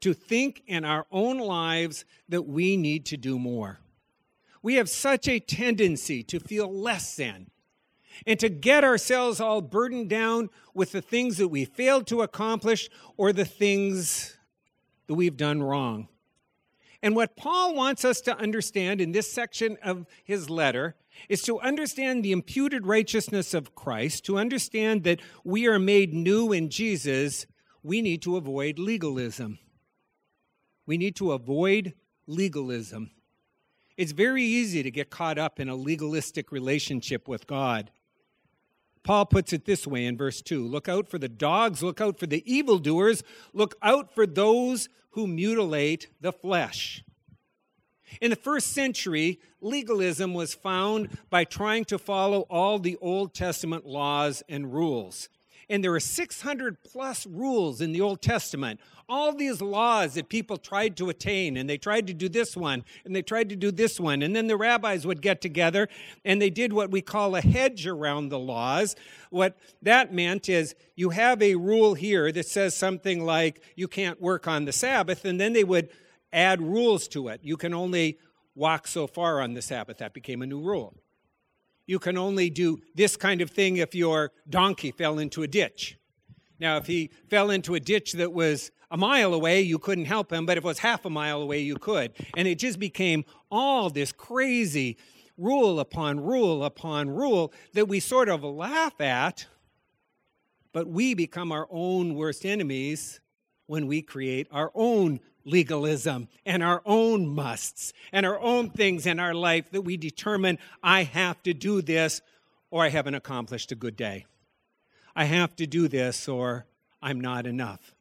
to 0.00 0.12
think 0.12 0.62
in 0.66 0.84
our 0.84 1.06
own 1.10 1.38
lives 1.38 2.04
that 2.28 2.42
we 2.42 2.76
need 2.76 3.06
to 3.06 3.16
do 3.16 3.38
more. 3.38 3.80
We 4.62 4.74
have 4.74 4.90
such 4.90 5.28
a 5.28 5.40
tendency 5.40 6.22
to 6.24 6.40
feel 6.40 6.70
less 6.70 7.16
than 7.16 7.50
and 8.26 8.38
to 8.40 8.48
get 8.48 8.84
ourselves 8.84 9.40
all 9.40 9.60
burdened 9.60 10.08
down 10.08 10.50
with 10.72 10.92
the 10.92 11.02
things 11.02 11.38
that 11.38 11.48
we 11.48 11.64
failed 11.64 12.06
to 12.08 12.22
accomplish 12.22 12.88
or 13.16 13.32
the 13.32 13.44
things 13.44 14.36
that 15.06 15.14
we've 15.14 15.36
done 15.36 15.62
wrong. 15.62 16.08
And 17.02 17.14
what 17.14 17.36
Paul 17.36 17.74
wants 17.74 18.04
us 18.04 18.22
to 18.22 18.36
understand 18.38 19.00
in 19.00 19.12
this 19.12 19.30
section 19.30 19.76
of 19.82 20.06
his 20.24 20.48
letter 20.48 20.96
is 21.28 21.42
to 21.42 21.60
understand 21.60 22.24
the 22.24 22.32
imputed 22.32 22.86
righteousness 22.86 23.52
of 23.52 23.74
Christ, 23.74 24.24
to 24.24 24.38
understand 24.38 25.04
that 25.04 25.20
we 25.44 25.66
are 25.66 25.78
made 25.78 26.14
new 26.14 26.52
in 26.52 26.70
Jesus, 26.70 27.46
we 27.82 28.00
need 28.00 28.22
to 28.22 28.38
avoid 28.38 28.78
legalism. 28.78 29.58
We 30.86 30.96
need 30.96 31.14
to 31.16 31.32
avoid 31.32 31.92
legalism. 32.26 33.10
It's 33.96 34.12
very 34.12 34.42
easy 34.42 34.82
to 34.82 34.90
get 34.90 35.10
caught 35.10 35.38
up 35.38 35.60
in 35.60 35.68
a 35.68 35.76
legalistic 35.76 36.50
relationship 36.50 37.28
with 37.28 37.46
God. 37.46 37.90
Paul 39.04 39.26
puts 39.26 39.52
it 39.52 39.66
this 39.66 39.86
way 39.86 40.06
in 40.06 40.16
verse 40.16 40.40
2 40.42 40.66
Look 40.66 40.88
out 40.88 41.08
for 41.08 41.18
the 41.18 41.28
dogs, 41.28 41.82
look 41.82 42.00
out 42.00 42.18
for 42.18 42.26
the 42.26 42.42
evildoers, 42.52 43.22
look 43.52 43.76
out 43.82 44.12
for 44.14 44.26
those 44.26 44.88
who 45.10 45.26
mutilate 45.26 46.08
the 46.20 46.32
flesh. 46.32 47.04
In 48.20 48.30
the 48.30 48.36
first 48.36 48.72
century, 48.72 49.40
legalism 49.60 50.34
was 50.34 50.54
found 50.54 51.18
by 51.30 51.44
trying 51.44 51.84
to 51.86 51.98
follow 51.98 52.40
all 52.42 52.78
the 52.78 52.96
Old 53.00 53.34
Testament 53.34 53.86
laws 53.86 54.42
and 54.48 54.72
rules. 54.72 55.28
And 55.68 55.82
there 55.82 55.94
are 55.94 56.00
600 56.00 56.82
plus 56.82 57.26
rules 57.26 57.80
in 57.80 57.92
the 57.92 58.00
Old 58.00 58.22
Testament. 58.22 58.80
All 59.08 59.34
these 59.34 59.60
laws 59.60 60.14
that 60.14 60.28
people 60.28 60.56
tried 60.56 60.96
to 60.96 61.10
attain, 61.10 61.56
and 61.56 61.68
they 61.68 61.76
tried 61.76 62.06
to 62.06 62.14
do 62.14 62.28
this 62.28 62.56
one, 62.56 62.84
and 63.04 63.14
they 63.14 63.22
tried 63.22 63.48
to 63.50 63.56
do 63.56 63.70
this 63.70 64.00
one. 64.00 64.22
And 64.22 64.34
then 64.34 64.46
the 64.46 64.56
rabbis 64.56 65.06
would 65.06 65.20
get 65.20 65.40
together 65.40 65.88
and 66.24 66.40
they 66.40 66.50
did 66.50 66.72
what 66.72 66.90
we 66.90 67.00
call 67.00 67.36
a 67.36 67.40
hedge 67.40 67.86
around 67.86 68.28
the 68.28 68.38
laws. 68.38 68.96
What 69.30 69.56
that 69.82 70.12
meant 70.12 70.48
is 70.48 70.74
you 70.96 71.10
have 71.10 71.42
a 71.42 71.54
rule 71.54 71.94
here 71.94 72.32
that 72.32 72.46
says 72.46 72.74
something 72.74 73.24
like 73.24 73.62
you 73.76 73.88
can't 73.88 74.20
work 74.20 74.48
on 74.48 74.64
the 74.64 74.72
Sabbath, 74.72 75.24
and 75.24 75.40
then 75.40 75.52
they 75.52 75.64
would 75.64 75.90
add 76.32 76.60
rules 76.60 77.08
to 77.08 77.28
it. 77.28 77.40
You 77.42 77.56
can 77.56 77.74
only 77.74 78.18
walk 78.54 78.86
so 78.86 79.06
far 79.06 79.40
on 79.40 79.54
the 79.54 79.62
Sabbath. 79.62 79.98
That 79.98 80.14
became 80.14 80.42
a 80.42 80.46
new 80.46 80.60
rule. 80.60 80.94
You 81.86 81.98
can 81.98 82.16
only 82.16 82.50
do 82.50 82.80
this 82.94 83.16
kind 83.16 83.40
of 83.40 83.50
thing 83.50 83.76
if 83.76 83.94
your 83.94 84.32
donkey 84.48 84.90
fell 84.90 85.18
into 85.18 85.42
a 85.42 85.46
ditch. 85.46 85.98
Now, 86.58 86.76
if 86.76 86.86
he 86.86 87.10
fell 87.28 87.50
into 87.50 87.74
a 87.74 87.80
ditch 87.80 88.12
that 88.12 88.32
was 88.32 88.70
a 88.90 88.96
mile 88.96 89.34
away, 89.34 89.60
you 89.60 89.78
couldn't 89.78 90.04
help 90.04 90.32
him, 90.32 90.46
but 90.46 90.56
if 90.56 90.64
it 90.64 90.66
was 90.66 90.78
half 90.78 91.04
a 91.04 91.10
mile 91.10 91.42
away, 91.42 91.60
you 91.60 91.76
could. 91.76 92.12
And 92.36 92.46
it 92.46 92.58
just 92.58 92.78
became 92.78 93.24
all 93.50 93.90
this 93.90 94.12
crazy 94.12 94.96
rule 95.36 95.80
upon 95.80 96.20
rule 96.20 96.64
upon 96.64 97.10
rule 97.10 97.52
that 97.72 97.88
we 97.88 97.98
sort 97.98 98.28
of 98.28 98.44
laugh 98.44 99.00
at, 99.00 99.46
but 100.72 100.86
we 100.86 101.14
become 101.14 101.50
our 101.50 101.66
own 101.70 102.14
worst 102.14 102.46
enemies 102.46 103.20
when 103.66 103.86
we 103.86 104.00
create 104.00 104.46
our 104.50 104.70
own 104.74 105.20
legalism 105.44 106.28
and 106.46 106.62
our 106.62 106.82
own 106.84 107.26
musts 107.26 107.92
and 108.12 108.24
our 108.24 108.40
own 108.40 108.70
things 108.70 109.06
in 109.06 109.20
our 109.20 109.34
life 109.34 109.70
that 109.70 109.82
we 109.82 109.96
determine 109.96 110.58
I 110.82 111.04
have 111.04 111.42
to 111.42 111.54
do 111.54 111.82
this 111.82 112.20
or 112.70 112.84
I 112.84 112.88
haven't 112.88 113.14
accomplished 113.14 113.72
a 113.72 113.76
good 113.76 113.96
day. 113.96 114.26
I 115.14 115.24
have 115.24 115.54
to 115.56 115.66
do 115.66 115.88
this 115.88 116.28
or 116.28 116.66
I'm 117.02 117.20
not 117.20 117.46
enough. 117.46 117.94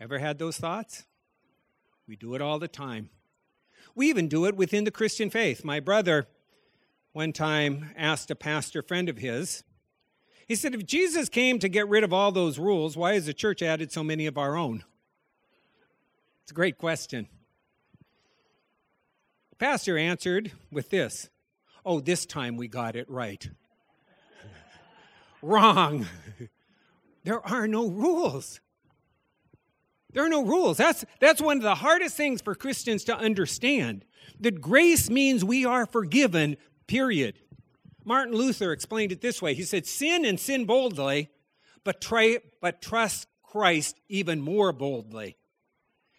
Ever 0.00 0.18
had 0.18 0.38
those 0.38 0.56
thoughts? 0.56 1.04
We 2.06 2.16
do 2.16 2.34
it 2.34 2.40
all 2.40 2.58
the 2.58 2.68
time. 2.68 3.10
We 3.94 4.08
even 4.08 4.28
do 4.28 4.46
it 4.46 4.56
within 4.56 4.84
the 4.84 4.90
Christian 4.90 5.28
faith. 5.28 5.64
My 5.64 5.80
brother 5.80 6.28
one 7.12 7.32
time 7.32 7.90
asked 7.96 8.30
a 8.30 8.36
pastor 8.36 8.80
friend 8.80 9.08
of 9.08 9.18
his, 9.18 9.64
he 10.46 10.54
said, 10.54 10.74
If 10.74 10.86
Jesus 10.86 11.28
came 11.28 11.58
to 11.58 11.68
get 11.68 11.88
rid 11.88 12.04
of 12.04 12.12
all 12.12 12.32
those 12.32 12.58
rules, 12.58 12.96
why 12.96 13.14
has 13.14 13.26
the 13.26 13.34
church 13.34 13.60
added 13.60 13.92
so 13.92 14.02
many 14.02 14.26
of 14.26 14.38
our 14.38 14.56
own? 14.56 14.84
It's 16.48 16.52
a 16.52 16.54
great 16.54 16.78
question. 16.78 17.28
The 19.50 19.56
pastor 19.56 19.98
answered 19.98 20.50
with 20.72 20.88
this 20.88 21.28
Oh, 21.84 22.00
this 22.00 22.24
time 22.24 22.56
we 22.56 22.68
got 22.68 22.96
it 22.96 23.04
right. 23.10 23.50
Wrong. 25.42 26.06
there 27.24 27.46
are 27.46 27.68
no 27.68 27.90
rules. 27.90 28.60
There 30.14 30.24
are 30.24 30.30
no 30.30 30.42
rules. 30.42 30.78
That's, 30.78 31.04
that's 31.20 31.42
one 31.42 31.58
of 31.58 31.62
the 31.62 31.74
hardest 31.74 32.16
things 32.16 32.40
for 32.40 32.54
Christians 32.54 33.04
to 33.04 33.14
understand. 33.14 34.06
That 34.40 34.62
grace 34.62 35.10
means 35.10 35.44
we 35.44 35.66
are 35.66 35.84
forgiven, 35.84 36.56
period. 36.86 37.40
Martin 38.06 38.34
Luther 38.34 38.72
explained 38.72 39.12
it 39.12 39.20
this 39.20 39.42
way 39.42 39.52
He 39.52 39.64
said, 39.64 39.84
Sin 39.84 40.24
and 40.24 40.40
sin 40.40 40.64
boldly, 40.64 41.28
but, 41.84 42.00
try, 42.00 42.38
but 42.62 42.80
trust 42.80 43.26
Christ 43.42 44.00
even 44.08 44.40
more 44.40 44.72
boldly. 44.72 45.36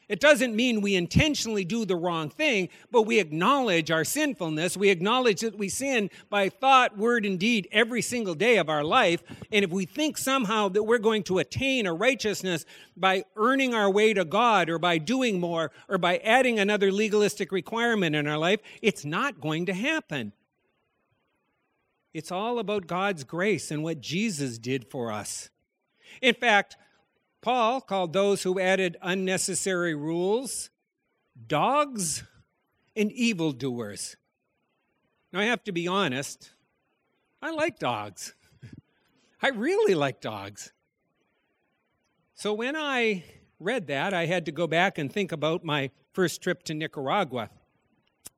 It 0.10 0.20
doesn't 0.20 0.56
mean 0.56 0.82
we 0.82 0.96
intentionally 0.96 1.64
do 1.64 1.86
the 1.86 1.96
wrong 1.96 2.32
thing, 2.32 2.70
but 2.92 3.04
we 3.04 3.20
acknowledge 3.20 3.92
our 3.92 4.04
sinfulness. 4.04 4.76
We 4.76 4.90
acknowledge 4.90 5.42
that 5.42 5.56
we 5.56 5.70
sin 5.70 6.10
by 6.32 6.50
thought, 6.50 6.98
word, 6.98 7.28
and 7.28 7.40
deed 7.40 7.68
every 7.72 8.02
single 8.02 8.34
day 8.34 8.58
of 8.58 8.70
our 8.70 8.84
life. 8.84 9.22
And 9.52 9.64
if 9.64 9.70
we 9.70 9.86
think 9.86 10.18
somehow 10.18 10.68
that 10.70 10.82
we're 10.82 10.98
going 10.98 11.22
to 11.24 11.38
attain 11.38 11.86
a 11.86 11.94
righteousness 11.94 12.66
by 12.98 13.24
earning 13.36 13.76
our 13.76 13.90
way 13.90 14.16
to 14.16 14.26
God 14.26 14.68
or 14.68 14.80
by 14.80 14.98
doing 14.98 15.40
more 15.40 15.72
or 15.88 16.00
by 16.00 16.18
adding 16.18 16.58
another 16.58 16.92
legalistic 16.92 17.52
requirement 17.52 18.16
in 18.16 18.26
our 18.26 18.40
life, 18.40 18.62
it's 18.82 19.06
not 19.06 19.40
going 19.40 19.68
to 19.68 19.74
happen. 19.74 20.34
It's 22.16 22.32
all 22.32 22.58
about 22.58 22.88
God's 22.88 23.24
grace 23.24 23.70
and 23.70 23.84
what 23.84 24.02
Jesus 24.02 24.58
did 24.58 24.90
for 24.90 25.12
us. 25.12 25.52
In 26.20 26.34
fact, 26.34 26.78
Paul 27.42 27.82
called 27.82 28.14
those 28.14 28.44
who 28.44 28.60
added 28.60 28.98
unnecessary 29.02 29.96
rules 29.96 30.70
dogs 31.48 32.24
and 32.96 33.12
evildoers. 33.12 34.18
Now, 35.32 35.40
I 35.40 35.46
have 35.46 35.64
to 35.66 35.72
be 35.72 35.88
honest, 35.88 36.52
I 37.42 37.52
like 37.52 37.80
dogs. 37.80 38.34
I 39.42 39.50
really 39.50 39.96
like 39.96 40.22
dogs. 40.22 40.74
So 42.36 42.54
when 42.54 42.76
I 42.76 43.24
read 43.60 43.88
that, 43.88 44.14
I 44.14 44.26
had 44.26 44.46
to 44.46 44.52
go 44.52 44.68
back 44.68 44.98
and 44.98 45.12
think 45.12 45.32
about 45.32 45.64
my 45.64 45.92
first 46.14 46.42
trip 46.42 46.64
to 46.64 46.74
Nicaragua. 46.74 47.50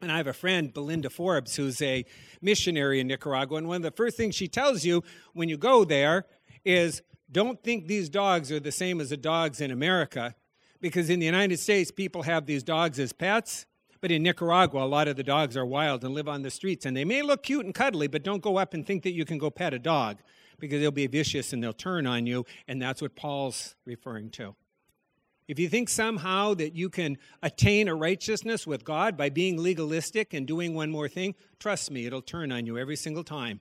And 0.02 0.12
I 0.12 0.18
have 0.18 0.28
a 0.28 0.34
friend, 0.34 0.74
Belinda 0.74 1.10
Forbes, 1.10 1.56
who's 1.56 1.82
a 1.82 2.06
missionary 2.42 3.00
in 3.00 3.08
Nicaragua. 3.08 3.58
And 3.58 3.68
one 3.68 3.78
of 3.78 3.84
the 3.84 3.92
first 3.92 4.18
things 4.18 4.36
she 4.36 4.48
tells 4.48 4.84
you 4.84 5.04
when 5.34 5.50
you 5.50 5.58
go 5.58 5.86
there 5.86 6.26
is 6.66 7.02
don't 7.32 7.64
think 7.64 7.88
these 7.88 8.10
dogs 8.10 8.52
are 8.52 8.60
the 8.60 8.72
same 8.72 9.00
as 9.00 9.10
the 9.10 9.18
dogs 9.18 9.62
in 9.62 9.72
America, 9.72 10.36
because 10.82 11.10
in 11.10 11.20
the 11.20 11.26
United 11.26 11.60
States, 11.60 11.92
people 11.92 12.24
have 12.24 12.46
these 12.46 12.64
dogs 12.64 13.00
as 13.00 13.14
pets. 13.14 13.66
But 14.02 14.12
in 14.12 14.24
Nicaragua, 14.24 14.84
a 14.84 14.86
lot 14.86 15.08
of 15.08 15.16
the 15.16 15.24
dogs 15.24 15.56
are 15.56 15.66
wild 15.66 16.04
and 16.04 16.16
live 16.16 16.28
on 16.28 16.42
the 16.42 16.50
streets. 16.50 16.88
And 16.88 16.98
they 16.98 17.06
may 17.06 17.22
look 17.22 17.44
cute 17.44 17.66
and 17.66 17.74
cuddly, 17.74 18.08
but 18.08 18.24
don't 18.24 18.42
go 18.42 18.58
up 18.58 18.74
and 18.74 18.86
think 18.86 19.04
that 19.04 19.12
you 19.12 19.26
can 19.26 19.38
go 19.38 19.52
pet 19.52 19.76
a 19.76 19.80
dog 19.80 20.18
because 20.60 20.82
they'll 20.82 20.90
be 20.90 21.06
vicious 21.06 21.54
and 21.54 21.64
they'll 21.64 21.72
turn 21.72 22.08
on 22.08 22.26
you. 22.26 22.44
And 22.68 22.82
that's 22.82 23.02
what 23.02 23.16
Paul's 23.16 23.76
referring 23.86 24.32
to. 24.32 24.56
If 25.48 25.60
you 25.60 25.70
think 25.70 25.90
somehow 25.90 26.56
that 26.56 26.74
you 26.74 26.90
can 26.90 27.18
attain 27.44 27.88
a 27.88 27.96
righteousness 27.96 28.66
with 28.66 28.84
God 28.84 29.18
by 29.18 29.30
being 29.30 29.62
legalistic 29.62 30.34
and 30.34 30.48
doing 30.48 30.74
one 30.74 30.90
more 30.90 31.10
thing, 31.10 31.36
trust 31.60 31.92
me, 31.92 32.06
it'll 32.06 32.22
turn 32.22 32.52
on 32.52 32.66
you 32.66 32.78
every 32.78 32.96
single 32.96 33.24
time. 33.24 33.60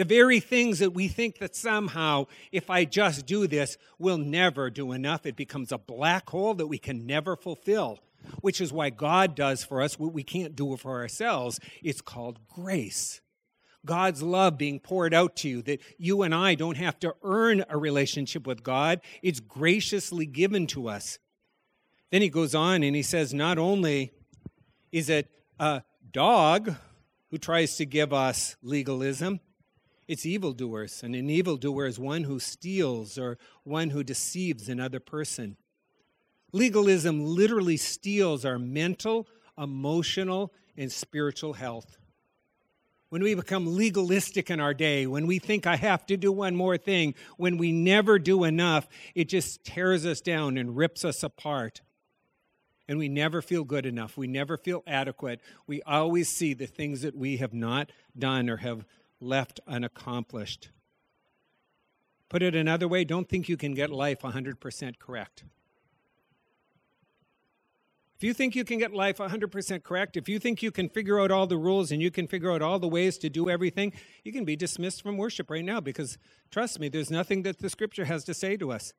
The 0.00 0.06
very 0.06 0.40
things 0.40 0.78
that 0.78 0.94
we 0.94 1.08
think 1.08 1.40
that 1.40 1.54
somehow, 1.54 2.24
if 2.52 2.70
I 2.70 2.86
just 2.86 3.26
do 3.26 3.46
this, 3.46 3.76
we'll 3.98 4.16
never 4.16 4.70
do 4.70 4.92
enough, 4.92 5.26
it 5.26 5.36
becomes 5.36 5.72
a 5.72 5.76
black 5.76 6.30
hole 6.30 6.54
that 6.54 6.68
we 6.68 6.78
can 6.78 7.04
never 7.04 7.36
fulfill, 7.36 7.98
which 8.40 8.62
is 8.62 8.72
why 8.72 8.88
God 8.88 9.34
does 9.34 9.62
for 9.62 9.82
us 9.82 9.98
what 9.98 10.14
we 10.14 10.22
can't 10.22 10.56
do 10.56 10.74
for 10.78 11.02
ourselves. 11.02 11.60
It's 11.82 12.00
called 12.00 12.38
grace. 12.48 13.20
God's 13.84 14.22
love 14.22 14.56
being 14.56 14.80
poured 14.80 15.12
out 15.12 15.36
to 15.36 15.50
you, 15.50 15.60
that 15.64 15.82
you 15.98 16.22
and 16.22 16.34
I 16.34 16.54
don't 16.54 16.78
have 16.78 16.98
to 17.00 17.14
earn 17.22 17.66
a 17.68 17.76
relationship 17.76 18.46
with 18.46 18.62
God, 18.62 19.02
it's 19.20 19.40
graciously 19.40 20.24
given 20.24 20.66
to 20.68 20.88
us. 20.88 21.18
Then 22.10 22.22
he 22.22 22.30
goes 22.30 22.54
on 22.54 22.82
and 22.82 22.96
he 22.96 23.02
says, 23.02 23.34
Not 23.34 23.58
only 23.58 24.12
is 24.92 25.10
it 25.10 25.28
a 25.58 25.82
dog 26.10 26.74
who 27.30 27.36
tries 27.36 27.76
to 27.76 27.84
give 27.84 28.14
us 28.14 28.56
legalism, 28.62 29.40
it's 30.10 30.26
evildoers, 30.26 31.04
and 31.04 31.14
an 31.14 31.30
evildoer 31.30 31.86
is 31.86 31.96
one 31.96 32.24
who 32.24 32.40
steals 32.40 33.16
or 33.16 33.38
one 33.62 33.90
who 33.90 34.02
deceives 34.02 34.68
another 34.68 34.98
person. 34.98 35.56
Legalism 36.50 37.24
literally 37.24 37.76
steals 37.76 38.44
our 38.44 38.58
mental, 38.58 39.28
emotional, 39.56 40.52
and 40.76 40.90
spiritual 40.90 41.52
health. 41.52 41.96
When 43.10 43.22
we 43.22 43.36
become 43.36 43.76
legalistic 43.76 44.50
in 44.50 44.58
our 44.58 44.74
day, 44.74 45.06
when 45.06 45.28
we 45.28 45.38
think 45.38 45.64
I 45.64 45.76
have 45.76 46.04
to 46.06 46.16
do 46.16 46.32
one 46.32 46.56
more 46.56 46.76
thing, 46.76 47.14
when 47.36 47.56
we 47.56 47.70
never 47.70 48.18
do 48.18 48.42
enough, 48.42 48.88
it 49.14 49.28
just 49.28 49.62
tears 49.62 50.04
us 50.04 50.20
down 50.20 50.58
and 50.58 50.76
rips 50.76 51.04
us 51.04 51.22
apart. 51.22 51.82
And 52.88 52.98
we 52.98 53.08
never 53.08 53.40
feel 53.42 53.62
good 53.62 53.86
enough. 53.86 54.16
We 54.16 54.26
never 54.26 54.56
feel 54.56 54.82
adequate. 54.88 55.40
We 55.68 55.82
always 55.82 56.28
see 56.28 56.52
the 56.52 56.66
things 56.66 57.02
that 57.02 57.14
we 57.14 57.36
have 57.36 57.54
not 57.54 57.92
done 58.18 58.50
or 58.50 58.56
have 58.56 58.84
left 59.20 59.60
unaccomplished. 59.66 60.70
Put 62.28 62.42
it 62.42 62.54
another 62.54 62.88
way, 62.88 63.04
don't 63.04 63.28
think 63.28 63.48
you 63.48 63.56
can 63.56 63.74
get 63.74 63.90
life 63.90 64.20
100% 64.20 64.98
correct. 64.98 65.44
If 68.20 68.24
you 68.24 68.34
think 68.34 68.54
you 68.54 68.64
can 68.64 68.78
get 68.78 68.92
life 68.92 69.16
100% 69.16 69.82
correct, 69.82 70.14
if 70.14 70.28
you 70.28 70.38
think 70.38 70.62
you 70.62 70.70
can 70.70 70.90
figure 70.90 71.18
out 71.18 71.30
all 71.30 71.46
the 71.46 71.56
rules 71.56 71.90
and 71.90 72.02
you 72.02 72.10
can 72.10 72.26
figure 72.26 72.52
out 72.52 72.60
all 72.60 72.78
the 72.78 72.86
ways 72.86 73.16
to 73.16 73.30
do 73.30 73.48
everything, 73.48 73.94
you 74.24 74.30
can 74.30 74.44
be 74.44 74.56
dismissed 74.56 75.02
from 75.02 75.16
worship 75.16 75.50
right 75.50 75.64
now 75.64 75.80
because 75.80 76.18
trust 76.50 76.78
me, 76.78 76.90
there's 76.90 77.10
nothing 77.10 77.44
that 77.44 77.60
the 77.60 77.70
scripture 77.70 78.04
has 78.04 78.22
to 78.24 78.34
say 78.34 78.58
to 78.58 78.72
us. 78.72 78.92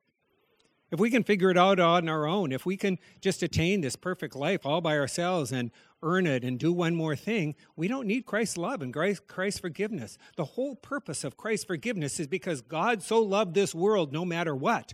If 0.92 1.00
we 1.00 1.10
can 1.10 1.24
figure 1.24 1.50
it 1.50 1.56
out 1.56 1.80
on 1.80 2.08
our 2.08 2.26
own, 2.26 2.52
if 2.52 2.64
we 2.64 2.76
can 2.76 2.98
just 3.20 3.42
attain 3.42 3.80
this 3.80 3.96
perfect 3.96 4.36
life 4.36 4.64
all 4.64 4.80
by 4.80 4.96
ourselves 4.96 5.50
and 5.50 5.70
earn 6.02 6.26
it 6.26 6.44
and 6.44 6.58
do 6.58 6.72
one 6.72 6.94
more 6.94 7.16
thing, 7.16 7.54
we 7.74 7.88
don't 7.88 8.06
need 8.06 8.26
Christ's 8.26 8.58
love 8.58 8.82
and 8.82 8.92
Christ's 8.92 9.58
forgiveness. 9.58 10.18
The 10.36 10.44
whole 10.44 10.76
purpose 10.76 11.24
of 11.24 11.38
Christ's 11.38 11.64
forgiveness 11.64 12.20
is 12.20 12.26
because 12.28 12.60
God 12.60 13.02
so 13.02 13.20
loved 13.20 13.54
this 13.54 13.74
world 13.74 14.12
no 14.12 14.24
matter 14.24 14.54
what 14.54 14.92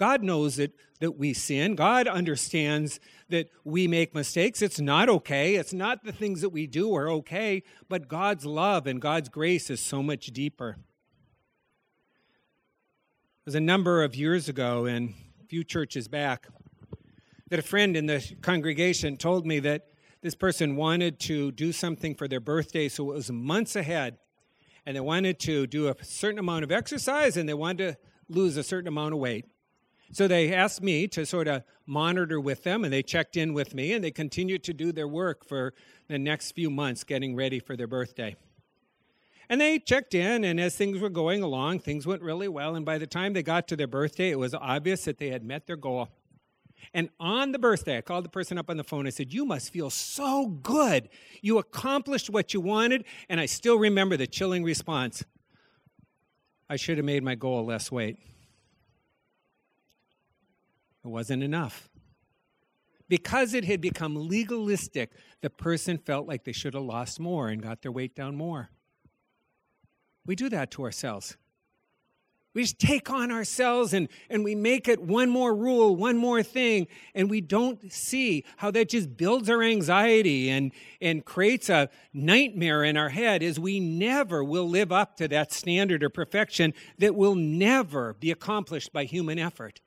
God 0.00 0.22
knows 0.22 0.56
that, 0.56 0.72
that 1.00 1.18
we 1.18 1.34
sin. 1.34 1.74
God 1.74 2.08
understands 2.08 3.00
that 3.28 3.50
we 3.64 3.86
make 3.86 4.14
mistakes. 4.14 4.62
It's 4.62 4.80
not 4.80 5.10
okay. 5.10 5.56
It's 5.56 5.74
not 5.74 6.04
the 6.04 6.12
things 6.12 6.40
that 6.40 6.48
we 6.48 6.66
do 6.66 6.94
are 6.94 7.10
okay, 7.10 7.62
but 7.86 8.08
God's 8.08 8.46
love 8.46 8.86
and 8.86 8.98
God's 8.98 9.28
grace 9.28 9.68
is 9.68 9.78
so 9.78 10.02
much 10.02 10.28
deeper. 10.28 10.78
It 13.40 13.44
was 13.44 13.54
a 13.54 13.60
number 13.60 14.02
of 14.02 14.14
years 14.14 14.48
ago, 14.48 14.86
and 14.86 15.12
few 15.50 15.64
churches 15.64 16.06
back, 16.06 16.46
that 17.48 17.58
a 17.58 17.62
friend 17.62 17.96
in 17.96 18.06
the 18.06 18.24
congregation 18.40 19.16
told 19.16 19.44
me 19.44 19.58
that 19.58 19.88
this 20.22 20.36
person 20.36 20.76
wanted 20.76 21.18
to 21.18 21.50
do 21.50 21.72
something 21.72 22.14
for 22.14 22.28
their 22.28 22.38
birthday, 22.38 22.88
so 22.88 23.10
it 23.10 23.14
was 23.16 23.32
months 23.32 23.74
ahead. 23.74 24.18
And 24.86 24.96
they 24.96 25.00
wanted 25.00 25.40
to 25.40 25.66
do 25.66 25.88
a 25.88 25.96
certain 26.04 26.38
amount 26.38 26.62
of 26.62 26.70
exercise 26.70 27.36
and 27.36 27.48
they 27.48 27.54
wanted 27.54 27.94
to 27.94 27.98
lose 28.28 28.56
a 28.56 28.62
certain 28.62 28.86
amount 28.86 29.12
of 29.12 29.18
weight. 29.18 29.44
So 30.12 30.28
they 30.28 30.54
asked 30.54 30.82
me 30.82 31.08
to 31.08 31.26
sort 31.26 31.48
of 31.48 31.64
monitor 31.84 32.40
with 32.40 32.62
them, 32.62 32.84
and 32.84 32.92
they 32.92 33.02
checked 33.02 33.36
in 33.36 33.52
with 33.52 33.74
me, 33.74 33.92
and 33.92 34.04
they 34.04 34.12
continued 34.12 34.62
to 34.64 34.72
do 34.72 34.92
their 34.92 35.08
work 35.08 35.44
for 35.44 35.74
the 36.06 36.18
next 36.18 36.52
few 36.52 36.70
months, 36.70 37.02
getting 37.02 37.34
ready 37.34 37.58
for 37.58 37.76
their 37.76 37.88
birthday. 37.88 38.36
And 39.50 39.60
they 39.60 39.80
checked 39.80 40.14
in, 40.14 40.44
and 40.44 40.60
as 40.60 40.76
things 40.76 41.00
were 41.00 41.10
going 41.10 41.42
along, 41.42 41.80
things 41.80 42.06
went 42.06 42.22
really 42.22 42.46
well. 42.46 42.76
And 42.76 42.86
by 42.86 42.98
the 42.98 43.06
time 43.06 43.32
they 43.32 43.42
got 43.42 43.66
to 43.68 43.76
their 43.76 43.88
birthday, 43.88 44.30
it 44.30 44.38
was 44.38 44.54
obvious 44.54 45.04
that 45.06 45.18
they 45.18 45.30
had 45.30 45.42
met 45.42 45.66
their 45.66 45.76
goal. 45.76 46.08
And 46.94 47.10
on 47.18 47.50
the 47.50 47.58
birthday, 47.58 47.98
I 47.98 48.00
called 48.00 48.24
the 48.24 48.30
person 48.30 48.58
up 48.58 48.70
on 48.70 48.76
the 48.76 48.84
phone. 48.84 49.08
I 49.08 49.10
said, 49.10 49.32
You 49.32 49.44
must 49.44 49.72
feel 49.72 49.90
so 49.90 50.46
good. 50.46 51.08
You 51.42 51.58
accomplished 51.58 52.30
what 52.30 52.54
you 52.54 52.60
wanted. 52.60 53.04
And 53.28 53.40
I 53.40 53.46
still 53.46 53.76
remember 53.76 54.16
the 54.16 54.28
chilling 54.28 54.62
response 54.62 55.24
I 56.68 56.76
should 56.76 56.98
have 56.98 57.04
made 57.04 57.24
my 57.24 57.34
goal 57.34 57.66
less 57.66 57.90
weight. 57.90 58.18
It 61.04 61.08
wasn't 61.08 61.42
enough. 61.42 61.88
Because 63.08 63.52
it 63.52 63.64
had 63.64 63.80
become 63.80 64.28
legalistic, 64.28 65.10
the 65.40 65.50
person 65.50 65.98
felt 65.98 66.28
like 66.28 66.44
they 66.44 66.52
should 66.52 66.74
have 66.74 66.84
lost 66.84 67.18
more 67.18 67.48
and 67.48 67.60
got 67.60 67.82
their 67.82 67.90
weight 67.90 68.14
down 68.14 68.36
more. 68.36 68.70
We 70.30 70.36
do 70.36 70.48
that 70.50 70.70
to 70.70 70.84
ourselves. 70.84 71.36
We 72.54 72.62
just 72.62 72.78
take 72.78 73.10
on 73.10 73.32
ourselves 73.32 73.92
and, 73.92 74.06
and 74.28 74.44
we 74.44 74.54
make 74.54 74.86
it 74.86 75.02
one 75.02 75.28
more 75.28 75.52
rule, 75.52 75.96
one 75.96 76.16
more 76.16 76.40
thing, 76.44 76.86
and 77.16 77.28
we 77.28 77.40
don't 77.40 77.92
see 77.92 78.44
how 78.56 78.70
that 78.70 78.90
just 78.90 79.16
builds 79.16 79.50
our 79.50 79.60
anxiety 79.60 80.48
and, 80.48 80.70
and 81.00 81.24
creates 81.24 81.68
a 81.68 81.90
nightmare 82.12 82.84
in 82.84 82.96
our 82.96 83.08
head 83.08 83.42
as 83.42 83.58
we 83.58 83.80
never 83.80 84.44
will 84.44 84.68
live 84.68 84.92
up 84.92 85.16
to 85.16 85.26
that 85.26 85.50
standard 85.50 86.04
or 86.04 86.10
perfection 86.10 86.74
that 86.98 87.16
will 87.16 87.34
never 87.34 88.14
be 88.14 88.30
accomplished 88.30 88.92
by 88.92 89.06
human 89.06 89.36
effort. 89.36 89.80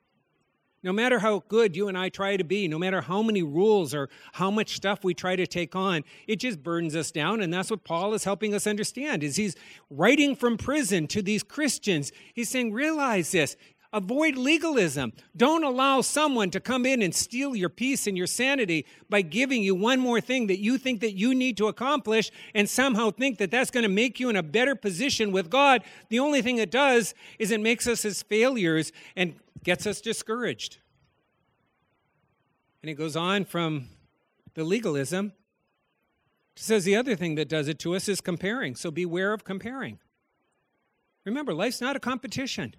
No 0.84 0.92
matter 0.92 1.18
how 1.18 1.42
good 1.48 1.74
you 1.74 1.88
and 1.88 1.96
I 1.96 2.10
try 2.10 2.36
to 2.36 2.44
be, 2.44 2.68
no 2.68 2.78
matter 2.78 3.00
how 3.00 3.22
many 3.22 3.42
rules 3.42 3.94
or 3.94 4.10
how 4.34 4.50
much 4.50 4.76
stuff 4.76 5.02
we 5.02 5.14
try 5.14 5.34
to 5.34 5.46
take 5.46 5.74
on, 5.74 6.04
it 6.28 6.36
just 6.36 6.62
burdens 6.62 6.94
us 6.94 7.10
down. 7.10 7.40
And 7.40 7.52
that's 7.52 7.70
what 7.70 7.84
Paul 7.84 8.12
is 8.12 8.24
helping 8.24 8.52
us 8.52 8.66
understand 8.66 9.24
is 9.24 9.36
he's 9.36 9.56
writing 9.88 10.36
from 10.36 10.58
prison 10.58 11.06
to 11.06 11.22
these 11.22 11.42
Christians. 11.42 12.12
He's 12.34 12.50
saying, 12.50 12.74
realize 12.74 13.32
this. 13.32 13.56
Avoid 13.94 14.36
legalism. 14.36 15.12
Don't 15.36 15.62
allow 15.62 16.00
someone 16.00 16.50
to 16.50 16.58
come 16.58 16.84
in 16.84 17.00
and 17.00 17.14
steal 17.14 17.54
your 17.54 17.68
peace 17.68 18.08
and 18.08 18.18
your 18.18 18.26
sanity 18.26 18.86
by 19.08 19.22
giving 19.22 19.62
you 19.62 19.76
one 19.76 20.00
more 20.00 20.20
thing 20.20 20.48
that 20.48 20.58
you 20.58 20.78
think 20.78 21.00
that 21.00 21.12
you 21.12 21.32
need 21.32 21.56
to 21.58 21.68
accomplish 21.68 22.32
and 22.56 22.68
somehow 22.68 23.12
think 23.12 23.38
that 23.38 23.52
that's 23.52 23.70
going 23.70 23.84
to 23.84 23.88
make 23.88 24.18
you 24.18 24.28
in 24.28 24.34
a 24.34 24.42
better 24.42 24.74
position 24.74 25.30
with 25.30 25.48
God. 25.48 25.84
The 26.08 26.18
only 26.18 26.42
thing 26.42 26.58
it 26.58 26.72
does 26.72 27.14
is 27.38 27.52
it 27.52 27.60
makes 27.60 27.86
us 27.86 28.04
as 28.04 28.20
failures 28.24 28.90
and 29.14 29.36
gets 29.62 29.86
us 29.86 30.00
discouraged. 30.00 30.78
And 32.82 32.90
it 32.90 32.94
goes 32.94 33.14
on 33.14 33.44
from 33.44 33.90
the 34.54 34.64
legalism. 34.64 35.34
It 36.56 36.62
says 36.62 36.82
the 36.82 36.96
other 36.96 37.14
thing 37.14 37.36
that 37.36 37.48
does 37.48 37.68
it 37.68 37.78
to 37.78 37.94
us 37.94 38.08
is 38.08 38.20
comparing. 38.20 38.74
So 38.74 38.90
beware 38.90 39.32
of 39.32 39.44
comparing. 39.44 40.00
Remember, 41.24 41.54
life's 41.54 41.80
not 41.80 41.94
a 41.94 42.00
competition. 42.00 42.74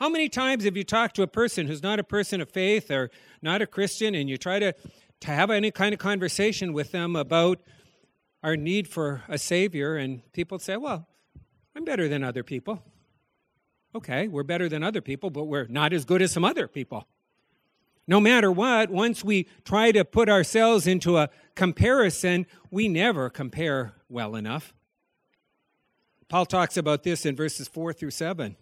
How 0.00 0.08
many 0.08 0.30
times 0.30 0.64
have 0.64 0.78
you 0.78 0.84
talked 0.84 1.14
to 1.16 1.22
a 1.22 1.26
person 1.26 1.66
who's 1.66 1.82
not 1.82 1.98
a 1.98 2.02
person 2.02 2.40
of 2.40 2.48
faith 2.48 2.90
or 2.90 3.10
not 3.42 3.60
a 3.60 3.66
Christian 3.66 4.14
and 4.14 4.30
you 4.30 4.38
try 4.38 4.58
to, 4.58 4.72
to 5.20 5.28
have 5.28 5.50
any 5.50 5.70
kind 5.70 5.92
of 5.92 5.98
conversation 6.00 6.72
with 6.72 6.90
them 6.90 7.14
about 7.14 7.60
our 8.42 8.56
need 8.56 8.88
for 8.88 9.22
a 9.28 9.36
Savior, 9.36 9.98
and 9.98 10.22
people 10.32 10.58
say, 10.58 10.78
Well, 10.78 11.06
I'm 11.76 11.84
better 11.84 12.08
than 12.08 12.24
other 12.24 12.42
people. 12.42 12.82
Okay, 13.94 14.26
we're 14.26 14.42
better 14.42 14.70
than 14.70 14.82
other 14.82 15.02
people, 15.02 15.28
but 15.28 15.44
we're 15.44 15.66
not 15.66 15.92
as 15.92 16.06
good 16.06 16.22
as 16.22 16.32
some 16.32 16.46
other 16.46 16.66
people. 16.66 17.06
No 18.06 18.20
matter 18.20 18.50
what, 18.50 18.88
once 18.88 19.22
we 19.22 19.48
try 19.66 19.92
to 19.92 20.02
put 20.06 20.30
ourselves 20.30 20.86
into 20.86 21.18
a 21.18 21.28
comparison, 21.54 22.46
we 22.70 22.88
never 22.88 23.28
compare 23.28 23.92
well 24.08 24.34
enough. 24.34 24.72
Paul 26.30 26.46
talks 26.46 26.78
about 26.78 27.02
this 27.02 27.26
in 27.26 27.36
verses 27.36 27.68
4 27.68 27.92
through 27.92 28.12
7. 28.12 28.56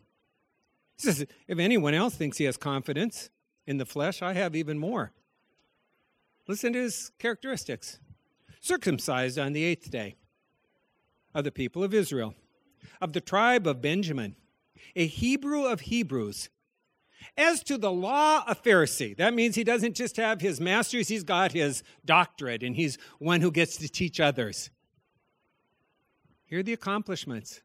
He 0.98 1.06
says, 1.06 1.26
If 1.46 1.58
anyone 1.58 1.94
else 1.94 2.14
thinks 2.14 2.38
he 2.38 2.44
has 2.44 2.56
confidence 2.56 3.30
in 3.66 3.78
the 3.78 3.86
flesh, 3.86 4.22
I 4.22 4.34
have 4.34 4.54
even 4.54 4.78
more. 4.78 5.12
Listen 6.46 6.72
to 6.72 6.80
his 6.80 7.12
characteristics 7.18 7.98
circumcised 8.60 9.38
on 9.38 9.52
the 9.52 9.64
eighth 9.64 9.90
day 9.90 10.16
of 11.34 11.44
the 11.44 11.52
people 11.52 11.84
of 11.84 11.94
Israel, 11.94 12.34
of 13.00 13.12
the 13.12 13.20
tribe 13.20 13.66
of 13.66 13.80
Benjamin 13.80 14.34
a 14.96 15.06
Hebrew 15.06 15.64
of 15.64 15.80
Hebrews. 15.80 16.50
As 17.36 17.62
to 17.64 17.78
the 17.78 17.90
law, 17.90 18.44
a 18.46 18.54
Pharisee. 18.54 19.16
That 19.16 19.34
means 19.34 19.54
he 19.54 19.64
doesn't 19.64 19.94
just 19.94 20.16
have 20.16 20.40
his 20.40 20.60
master's, 20.60 21.08
he's 21.08 21.24
got 21.24 21.52
his 21.52 21.82
doctorate, 22.04 22.62
and 22.62 22.76
he's 22.76 22.98
one 23.18 23.40
who 23.40 23.50
gets 23.50 23.76
to 23.78 23.88
teach 23.88 24.20
others. 24.20 24.70
Here 26.46 26.60
are 26.60 26.62
the 26.62 26.72
accomplishments. 26.72 27.62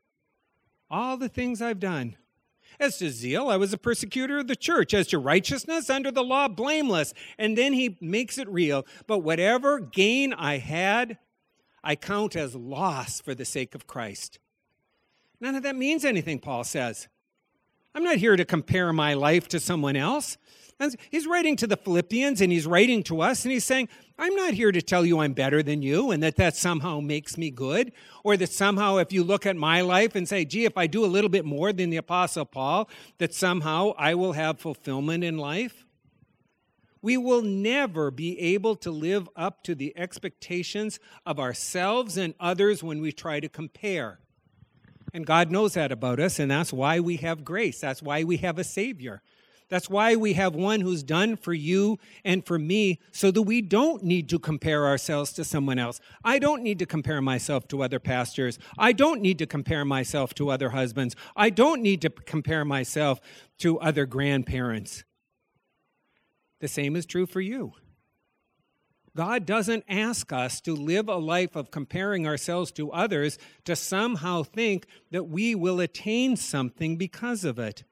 All 0.90 1.18
the 1.18 1.30
things 1.30 1.62
I've 1.62 1.80
done. 1.80 2.18
As 2.80 2.98
to 2.98 3.10
zeal, 3.10 3.50
I 3.50 3.58
was 3.58 3.74
a 3.74 3.78
persecutor 3.78 4.40
of 4.40 4.48
the 4.48 4.56
church. 4.56 4.94
As 4.94 5.08
to 5.08 5.18
righteousness, 5.18 5.90
under 5.90 6.12
the 6.12 6.24
law, 6.24 6.48
blameless. 6.48 7.14
And 7.38 7.58
then 7.58 7.74
he 7.74 7.98
makes 8.02 8.38
it 8.38 8.48
real. 8.50 8.86
But 9.08 9.20
whatever 9.20 9.80
gain 9.80 10.34
I 10.34 10.58
had, 10.58 11.18
I 11.84 11.96
count 11.96 12.36
as 12.36 12.56
loss 12.56 13.22
for 13.22 13.36
the 13.36 13.46
sake 13.46 13.76
of 13.76 13.88
Christ. 13.88 14.40
None 15.40 15.56
of 15.56 15.64
that 15.64 15.76
means 15.76 16.06
anything, 16.06 16.40
Paul 16.40 16.64
says. 16.64 17.08
I'm 17.94 18.04
not 18.04 18.18
here 18.18 18.36
to 18.36 18.46
compare 18.46 18.92
my 18.94 19.14
life 19.14 19.48
to 19.50 19.60
someone 19.60 19.96
else. 19.96 20.38
He's 21.10 21.28
writing 21.28 21.56
to 21.58 21.68
the 21.68 21.78
Philippians 21.78 22.42
and 22.42 22.52
he's 22.52 22.68
writing 22.68 23.04
to 23.04 23.22
us 23.22 23.46
and 23.46 23.52
he's 23.52 23.66
saying, 23.66 23.90
I'm 24.18 24.36
not 24.36 24.54
here 24.54 24.72
to 24.72 24.82
tell 24.82 25.06
you 25.06 25.20
I'm 25.20 25.34
better 25.34 25.64
than 25.64 25.82
you 25.82 26.12
and 26.12 26.22
that 26.24 26.36
that 26.36 26.56
somehow 26.56 27.00
makes 27.00 27.38
me 27.38 27.50
good, 27.50 27.92
or 28.24 28.38
that 28.38 28.52
somehow 28.52 28.98
if 28.98 29.12
you 29.12 29.24
look 29.24 29.46
at 29.46 29.56
my 29.56 29.82
life 29.82 30.16
and 30.16 30.28
say, 30.28 30.46
gee, 30.46 30.66
if 30.66 30.78
I 30.78 30.88
do 30.88 31.04
a 31.04 31.08
little 31.08 31.30
bit 31.30 31.46
more 31.46 31.74
than 31.74 31.90
the 31.90 31.98
Apostle 31.98 32.46
Paul, 32.46 32.90
that 33.18 33.34
somehow 33.34 33.94
I 33.98 34.16
will 34.16 34.34
have 34.34 34.60
fulfillment 34.60 35.24
in 35.24 35.38
life. 35.38 35.86
We 37.02 37.18
will 37.18 37.42
never 37.42 38.12
be 38.12 38.40
able 38.40 38.76
to 38.78 38.92
live 38.92 39.28
up 39.36 39.62
to 39.64 39.76
the 39.76 39.94
expectations 39.98 41.00
of 41.26 41.38
ourselves 41.40 42.18
and 42.18 42.34
others 42.40 42.82
when 42.82 43.02
we 43.02 43.12
try 43.12 43.42
to 43.42 43.50
compare. 43.50 44.20
And 45.14 45.28
God 45.28 45.52
knows 45.52 45.74
that 45.74 45.92
about 45.92 46.20
us, 46.20 46.40
and 46.40 46.50
that's 46.50 46.74
why 46.74 47.00
we 47.00 47.18
have 47.18 47.44
grace. 47.44 47.82
That's 47.82 48.02
why 48.02 48.24
we 48.24 48.38
have 48.38 48.58
a 48.58 48.64
Savior. 48.64 49.22
That's 49.74 49.90
why 49.90 50.16
we 50.16 50.34
have 50.34 50.54
one 50.54 50.82
who's 50.82 51.02
done 51.02 51.36
for 51.36 51.52
you 51.52 51.98
and 52.24 52.46
for 52.46 52.60
me 52.60 53.00
so 53.12 53.32
that 53.32 53.42
we 53.42 53.60
don't 53.60 54.04
need 54.04 54.30
to 54.30 54.38
compare 54.38 54.86
ourselves 54.86 55.34
to 55.34 55.44
someone 55.44 55.80
else. 55.80 56.00
I 56.24 56.38
don't 56.38 56.62
need 56.62 56.78
to 56.78 56.86
compare 56.86 57.24
myself 57.24 57.68
to 57.70 57.82
other 57.82 58.00
pastors. 58.00 58.60
I 58.78 58.92
don't 58.92 59.20
need 59.20 59.40
to 59.40 59.48
compare 59.48 59.84
myself 59.84 60.36
to 60.36 60.52
other 60.52 60.70
husbands. 60.70 61.16
I 61.36 61.50
don't 61.50 61.82
need 61.82 62.04
to 62.04 62.12
compare 62.12 62.64
myself 62.64 63.20
to 63.62 63.80
other 63.80 64.06
grandparents. 64.06 65.06
The 66.60 66.68
same 66.68 66.96
is 66.96 67.08
true 67.08 67.26
for 67.26 67.42
you. 67.42 67.74
God 69.16 69.48
doesn't 69.48 69.86
ask 69.90 70.32
us 70.32 70.62
to 70.62 70.76
live 70.76 71.10
a 71.10 71.16
life 71.16 71.56
of 71.56 71.72
comparing 71.72 72.28
ourselves 72.28 72.72
to 72.74 72.92
others 72.92 73.40
to 73.66 73.76
somehow 73.76 74.44
think 74.44 74.86
that 75.10 75.24
we 75.24 75.56
will 75.56 75.80
attain 75.80 76.36
something 76.36 76.96
because 76.96 77.44
of 77.44 77.58
it. 77.58 77.84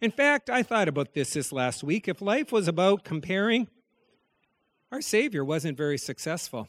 In 0.00 0.10
fact, 0.10 0.50
I 0.50 0.62
thought 0.62 0.88
about 0.88 1.14
this 1.14 1.32
this 1.32 1.52
last 1.52 1.82
week. 1.82 2.06
If 2.06 2.20
life 2.20 2.52
was 2.52 2.68
about 2.68 3.02
comparing, 3.02 3.68
our 4.92 5.00
Savior 5.00 5.44
wasn't 5.44 5.78
very 5.78 5.96
successful. 5.96 6.68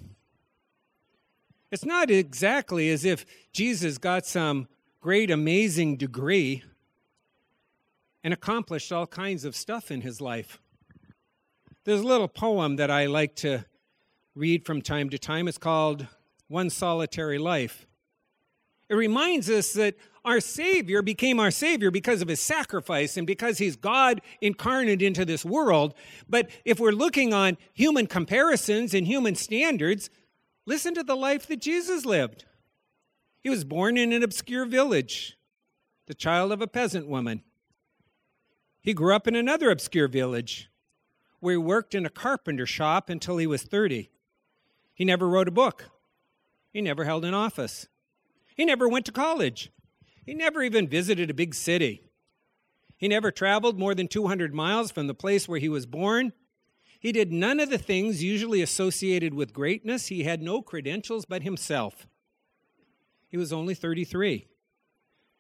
It's 1.69 1.85
not 1.85 2.09
exactly 2.09 2.89
as 2.89 3.03
if 3.03 3.25
Jesus 3.51 3.97
got 3.97 4.25
some 4.25 4.69
great, 5.01 5.29
amazing 5.29 5.97
degree 5.97 6.63
and 8.23 8.33
accomplished 8.33 8.93
all 8.93 9.07
kinds 9.07 9.43
of 9.43 9.55
stuff 9.55 9.91
in 9.91 10.01
his 10.01 10.21
life. 10.21 10.61
There's 11.83 12.01
a 12.01 12.07
little 12.07 12.29
poem 12.29 12.77
that 12.77 12.89
I 12.89 13.07
like 13.07 13.35
to 13.37 13.65
read 14.35 14.65
from 14.65 14.81
time 14.81 15.09
to 15.09 15.19
time. 15.19 15.49
It's 15.49 15.57
called 15.57 16.07
One 16.47 16.69
Solitary 16.69 17.37
Life. 17.37 17.85
It 18.89 18.95
reminds 18.95 19.49
us 19.49 19.73
that 19.73 19.95
our 20.27 20.41
Savior 20.41 21.01
became 21.01 21.39
our 21.39 21.51
Savior 21.51 21.89
because 21.89 22.21
of 22.21 22.27
his 22.27 22.41
sacrifice 22.41 23.15
and 23.15 23.25
because 23.25 23.57
he's 23.57 23.77
God 23.77 24.21
incarnate 24.41 25.01
into 25.01 25.23
this 25.23 25.45
world. 25.45 25.93
But 26.27 26.49
if 26.65 26.81
we're 26.81 26.91
looking 26.91 27.33
on 27.33 27.57
human 27.73 28.07
comparisons 28.07 28.93
and 28.93 29.07
human 29.07 29.35
standards, 29.35 30.09
listen 30.65 30.93
to 30.95 31.03
the 31.03 31.15
life 31.15 31.47
that 31.47 31.61
Jesus 31.61 32.05
lived. 32.05 32.43
He 33.39 33.49
was 33.49 33.63
born 33.63 33.97
in 33.97 34.11
an 34.11 34.21
obscure 34.21 34.65
village, 34.65 35.37
the 36.07 36.13
child 36.13 36.51
of 36.51 36.61
a 36.61 36.67
peasant 36.67 37.07
woman. 37.07 37.41
He 38.81 38.93
grew 38.93 39.15
up 39.15 39.27
in 39.27 39.35
another 39.35 39.71
obscure 39.71 40.09
village 40.09 40.69
where 41.39 41.53
he 41.53 41.57
worked 41.57 41.95
in 41.95 42.05
a 42.05 42.09
carpenter 42.09 42.65
shop 42.65 43.09
until 43.09 43.37
he 43.37 43.47
was 43.47 43.63
30. 43.63 44.09
He 44.93 45.05
never 45.05 45.29
wrote 45.29 45.47
a 45.47 45.51
book. 45.51 45.85
He 46.73 46.81
never 46.81 47.05
held 47.05 47.23
an 47.23 47.33
office. 47.33 47.87
He 48.55 48.65
never 48.65 48.89
went 48.89 49.05
to 49.05 49.13
college. 49.13 49.71
He 50.27 50.33
never 50.33 50.61
even 50.61 50.89
visited 50.89 51.29
a 51.29 51.33
big 51.33 51.55
city. 51.55 52.03
He 52.97 53.07
never 53.07 53.31
traveled 53.31 53.79
more 53.79 53.95
than 53.95 54.09
200 54.09 54.53
miles 54.53 54.91
from 54.91 55.07
the 55.07 55.13
place 55.13 55.47
where 55.47 55.57
he 55.57 55.69
was 55.69 55.85
born. 55.85 56.33
He 56.99 57.13
did 57.13 57.31
none 57.31 57.61
of 57.61 57.69
the 57.69 57.77
things 57.77 58.21
usually 58.21 58.61
associated 58.61 59.33
with 59.33 59.53
greatness. 59.53 60.07
He 60.07 60.23
had 60.23 60.41
no 60.41 60.61
credentials 60.61 61.23
but 61.23 61.43
himself. 61.43 62.07
He 63.29 63.37
was 63.37 63.53
only 63.53 63.73
33. 63.73 64.47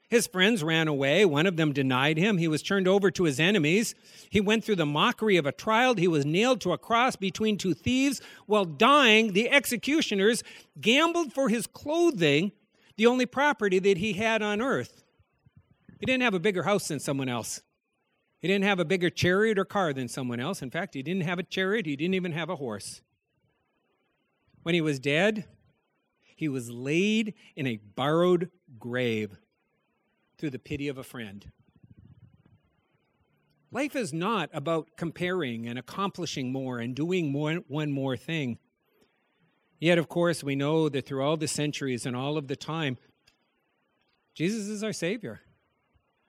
His 0.07 0.25
friends 0.25 0.63
ran 0.63 0.87
away. 0.87 1.25
One 1.25 1.47
of 1.47 1.57
them 1.57 1.73
denied 1.73 2.17
him. 2.17 2.37
He 2.37 2.47
was 2.47 2.63
turned 2.63 2.87
over 2.87 3.11
to 3.11 3.25
his 3.25 3.41
enemies. 3.41 3.93
He 4.29 4.39
went 4.39 4.63
through 4.63 4.77
the 4.77 4.85
mockery 4.85 5.35
of 5.35 5.45
a 5.45 5.51
trial. 5.51 5.95
He 5.95 6.07
was 6.07 6.25
nailed 6.25 6.61
to 6.61 6.71
a 6.71 6.77
cross 6.77 7.17
between 7.17 7.57
two 7.57 7.73
thieves. 7.73 8.21
While 8.45 8.63
dying, 8.63 9.33
the 9.33 9.49
executioners 9.49 10.43
gambled 10.79 11.33
for 11.33 11.49
his 11.49 11.67
clothing, 11.67 12.53
the 12.97 13.05
only 13.05 13.25
property 13.25 13.79
that 13.79 13.97
he 13.97 14.13
had 14.13 14.41
on 14.41 14.61
earth. 14.61 15.03
He 15.99 16.05
didn't 16.05 16.23
have 16.23 16.33
a 16.33 16.39
bigger 16.39 16.63
house 16.63 16.87
than 16.87 16.99
someone 16.99 17.29
else. 17.29 17.61
He 18.39 18.47
didn't 18.47 18.65
have 18.65 18.79
a 18.79 18.85
bigger 18.85 19.09
chariot 19.09 19.57
or 19.57 19.65
car 19.65 19.93
than 19.93 20.07
someone 20.07 20.39
else. 20.39 20.61
In 20.61 20.69
fact, 20.69 20.93
he 20.93 21.01
didn't 21.01 21.23
have 21.23 21.39
a 21.39 21.43
chariot, 21.43 21.85
he 21.85 21.95
didn't 21.95 22.13
even 22.13 22.33
have 22.33 22.49
a 22.49 22.55
horse. 22.55 23.01
When 24.63 24.75
he 24.75 24.81
was 24.81 24.99
dead, 24.99 25.45
he 26.21 26.47
was 26.47 26.69
laid 26.69 27.33
in 27.55 27.65
a 27.65 27.77
borrowed 27.77 28.51
grave 28.77 29.37
through 30.37 30.51
the 30.51 30.59
pity 30.59 30.87
of 30.87 30.97
a 30.97 31.03
friend. 31.03 31.51
Life 33.71 33.95
is 33.95 34.13
not 34.13 34.49
about 34.53 34.89
comparing 34.97 35.67
and 35.67 35.79
accomplishing 35.79 36.51
more 36.51 36.79
and 36.79 36.95
doing 36.95 37.31
more, 37.31 37.55
one 37.67 37.91
more 37.91 38.15
thing. 38.15 38.59
Yet, 39.79 39.97
of 39.97 40.09
course, 40.09 40.43
we 40.43 40.55
know 40.55 40.89
that 40.89 41.05
through 41.05 41.23
all 41.23 41.37
the 41.37 41.47
centuries 41.47 42.05
and 42.05 42.15
all 42.15 42.37
of 42.37 42.47
the 42.47 42.55
time, 42.55 42.97
Jesus 44.33 44.67
is 44.67 44.83
our 44.83 44.93
Savior. 44.93 45.41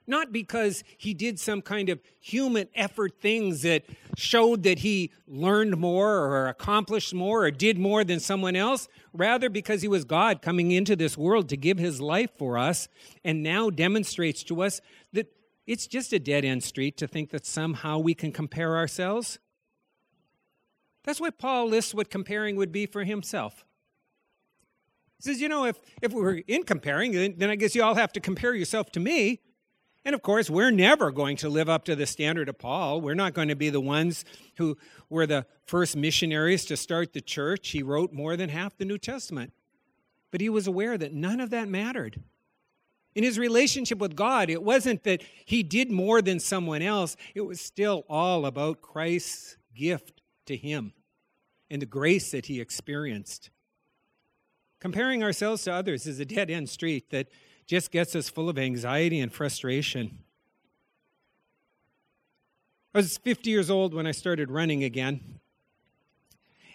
Not 0.06 0.32
because 0.32 0.84
he 0.96 1.12
did 1.12 1.38
some 1.38 1.61
kind 1.61 1.90
of 1.90 2.00
human 2.18 2.68
effort 2.74 3.20
things 3.20 3.61
that 3.62 3.84
showed 4.16 4.62
that 4.62 4.78
he 4.78 5.12
learned 5.26 5.76
more 5.76 6.16
or 6.20 6.48
accomplished 6.48 7.12
more 7.12 7.44
or 7.44 7.50
did 7.50 7.78
more 7.78 8.04
than 8.04 8.18
someone 8.18 8.56
else. 8.56 8.88
Rather, 9.12 9.50
because 9.50 9.82
he 9.82 9.88
was 9.88 10.04
God 10.04 10.40
coming 10.40 10.70
into 10.70 10.96
this 10.96 11.18
world 11.18 11.50
to 11.50 11.58
give 11.58 11.78
his 11.78 12.00
life 12.00 12.30
for 12.38 12.56
us 12.56 12.88
and 13.22 13.42
now 13.42 13.68
demonstrates 13.68 14.42
to 14.44 14.62
us 14.62 14.80
that 15.12 15.30
it's 15.66 15.87
just 15.87 16.14
a 16.14 16.18
dead 16.18 16.46
end 16.46 16.64
street 16.64 16.96
to 16.96 17.06
think 17.06 17.28
that 17.28 17.44
somehow 17.44 17.98
we 17.98 18.14
can 18.14 18.32
compare 18.32 18.78
ourselves. 18.78 19.38
That's 21.04 21.20
what 21.20 21.38
Paul 21.38 21.68
lists 21.68 21.94
what 21.94 22.11
comparing 22.11 22.56
would 22.56 22.72
be 22.72 22.87
for 22.87 23.04
himself. 23.04 23.64
He 25.18 25.22
says, 25.22 25.40
you 25.40 25.48
know, 25.48 25.64
if, 25.64 25.76
if 26.00 26.12
we 26.12 26.20
were 26.20 26.40
in 26.46 26.62
comparing, 26.62 27.12
then 27.37 27.50
I 27.50 27.56
guess 27.56 27.74
you 27.74 27.82
all 27.82 27.96
have 27.96 28.12
to 28.12 28.20
compare 28.20 28.54
yourself 28.54 28.92
to 28.92 29.00
me. 29.00 29.40
And 30.04 30.14
of 30.14 30.22
course, 30.22 30.48
we're 30.48 30.70
never 30.70 31.11
going 31.11 31.37
to 31.38 31.48
live 31.48 31.68
up 31.68 31.84
to 31.87 31.96
the 31.96 32.06
standard 32.06 32.48
of 32.48 32.58
Paul. 32.58 33.00
We're 33.00 33.14
not 33.14 33.34
going 33.34 33.48
to 33.48 33.56
be 33.56 33.68
the 33.68 33.80
ones 33.80 34.24
who 34.56 34.76
were 35.11 35.26
the 35.26 35.44
first 35.66 35.96
missionaries 35.96 36.64
to 36.66 36.76
start 36.76 37.12
the 37.12 37.20
church. 37.20 37.70
He 37.70 37.82
wrote 37.82 38.12
more 38.12 38.37
than 38.37 38.48
half 38.48 38.76
the 38.76 38.84
New 38.84 38.98
Testament. 38.98 39.52
But 40.30 40.40
he 40.40 40.48
was 40.48 40.66
aware 40.66 40.96
that 40.96 41.12
none 41.12 41.40
of 41.40 41.50
that 41.50 41.68
mattered. 41.68 42.22
In 43.14 43.24
his 43.24 43.38
relationship 43.38 43.98
with 43.98 44.14
God, 44.14 44.50
it 44.50 44.62
wasn't 44.62 45.02
that 45.02 45.22
he 45.44 45.64
did 45.64 45.90
more 45.90 46.22
than 46.22 46.38
someone 46.38 46.82
else, 46.82 47.16
it 47.34 47.40
was 47.40 47.61
still 47.61 48.04
all 48.08 48.46
about 48.46 48.80
Christ's 48.80 49.56
gift 49.74 50.17
to 50.48 50.56
him 50.56 50.92
and 51.70 51.80
the 51.80 51.87
grace 51.87 52.30
that 52.30 52.46
he 52.46 52.61
experienced. 52.61 53.50
Comparing 54.80 55.22
ourselves 55.22 55.64
to 55.64 55.72
others 55.72 56.06
is 56.06 56.20
a 56.20 56.24
dead 56.24 56.50
end 56.50 56.68
street 56.68 57.11
that 57.11 57.28
just 57.66 57.90
gets 57.90 58.14
us 58.14 58.28
full 58.28 58.48
of 58.48 58.58
anxiety 58.58 59.20
and 59.20 59.32
frustration. 59.32 60.18
I 62.94 62.98
was 62.98 63.18
50 63.18 63.50
years 63.50 63.70
old 63.70 63.92
when 63.92 64.06
I 64.06 64.12
started 64.12 64.50
running 64.50 64.82
again. 64.82 65.40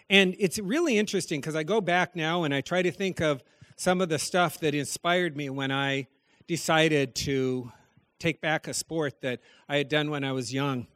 And 0.10 0.36
it's 0.38 0.60
really 0.60 0.98
interesting 0.98 1.42
because 1.42 1.56
I 1.56 1.64
go 1.64 1.82
back 1.82 2.16
now 2.16 2.44
and 2.44 2.54
I 2.54 2.62
try 2.62 2.82
to 2.82 2.92
think 2.92 3.20
of 3.20 3.44
some 3.76 4.00
of 4.02 4.10
the 4.10 4.20
stuff 4.20 4.60
that 4.60 4.76
inspired 4.76 5.36
me 5.36 5.50
when 5.50 5.72
I 5.72 6.08
decided 6.46 7.16
to 7.16 7.72
take 8.20 8.42
back 8.42 8.68
a 8.68 8.74
sport 8.74 9.22
that 9.22 9.40
I 9.68 9.78
had 9.78 9.90
done 9.90 10.12
when 10.12 10.24
I 10.24 10.32
was 10.34 10.54
young. 10.54 10.88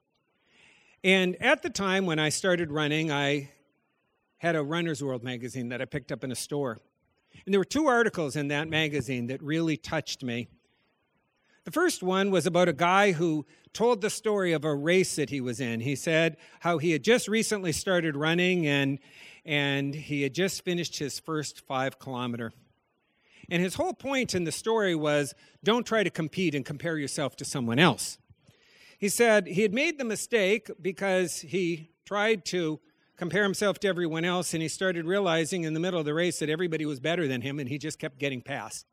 And 1.04 1.36
at 1.42 1.62
the 1.62 1.70
time 1.70 2.06
when 2.06 2.20
I 2.20 2.30
started 2.30 2.72
running, 2.72 3.12
I 3.12 3.52
had 4.38 4.56
a 4.56 4.64
Runner's 4.64 5.04
World 5.04 5.24
magazine 5.24 5.70
that 5.70 5.82
I 5.82 5.86
picked 5.86 6.12
up 6.12 6.24
in 6.24 6.32
a 6.32 6.36
store. 6.36 6.80
And 7.46 7.54
there 7.54 7.60
were 7.60 7.66
two 7.66 7.88
articles 7.88 8.36
in 8.36 8.48
that 8.50 8.68
magazine 8.68 9.28
that 9.28 9.42
really 9.42 9.78
touched 9.78 10.24
me. 10.24 10.48
The 11.66 11.72
first 11.72 12.02
one 12.02 12.32
was 12.32 12.46
about 12.46 12.70
a 12.70 12.74
guy 12.74 13.12
who 13.12 13.46
told 13.74 14.02
the 14.02 14.10
story 14.10 14.54
of 14.54 14.64
a 14.64 14.74
race 14.74 15.18
that 15.18 15.30
he 15.30 15.42
was 15.42 15.60
in. 15.60 15.82
He 15.82 15.96
said 15.96 16.38
how 16.62 16.78
he 16.78 16.92
had 16.92 17.04
just 17.04 17.28
recently 17.28 17.74
started 17.74 18.16
running 18.16 18.66
and, 18.66 19.00
and 19.46 19.94
he 19.94 20.22
had 20.22 20.34
just 20.34 20.64
finished 20.64 20.98
his 20.98 21.20
first 21.20 21.62
five 21.68 22.00
kilometer. 22.00 22.54
And 23.50 23.62
his 23.62 23.76
whole 23.76 23.94
point 23.94 24.34
in 24.34 24.46
the 24.46 24.52
story 24.52 24.96
was 24.96 25.34
don't 25.64 25.86
try 25.86 26.04
to 26.04 26.10
compete 26.10 26.56
and 26.56 26.66
compare 26.66 26.98
yourself 26.98 27.36
to 27.38 27.46
someone 27.46 27.80
else. 27.80 28.18
He 28.98 29.10
said 29.10 29.48
he 29.48 29.62
had 29.62 29.74
made 29.74 29.98
the 29.98 30.04
mistake 30.04 30.70
because 30.82 31.42
he 31.42 31.92
tried 32.06 32.46
to 32.46 32.80
compare 33.16 33.44
himself 33.44 33.80
to 33.80 33.88
everyone 33.88 34.26
else, 34.26 34.54
and 34.54 34.62
he 34.62 34.68
started 34.68 35.06
realizing 35.06 35.64
in 35.64 35.74
the 35.74 35.80
middle 35.80 36.00
of 36.00 36.06
the 36.06 36.14
race 36.14 36.40
that 36.40 36.50
everybody 36.50 36.86
was 36.86 37.00
better 37.00 37.28
than 37.28 37.42
him, 37.42 37.60
and 37.60 37.70
he 37.70 37.78
just 37.78 38.00
kept 38.00 38.20
getting 38.20 38.42
past. 38.42 38.86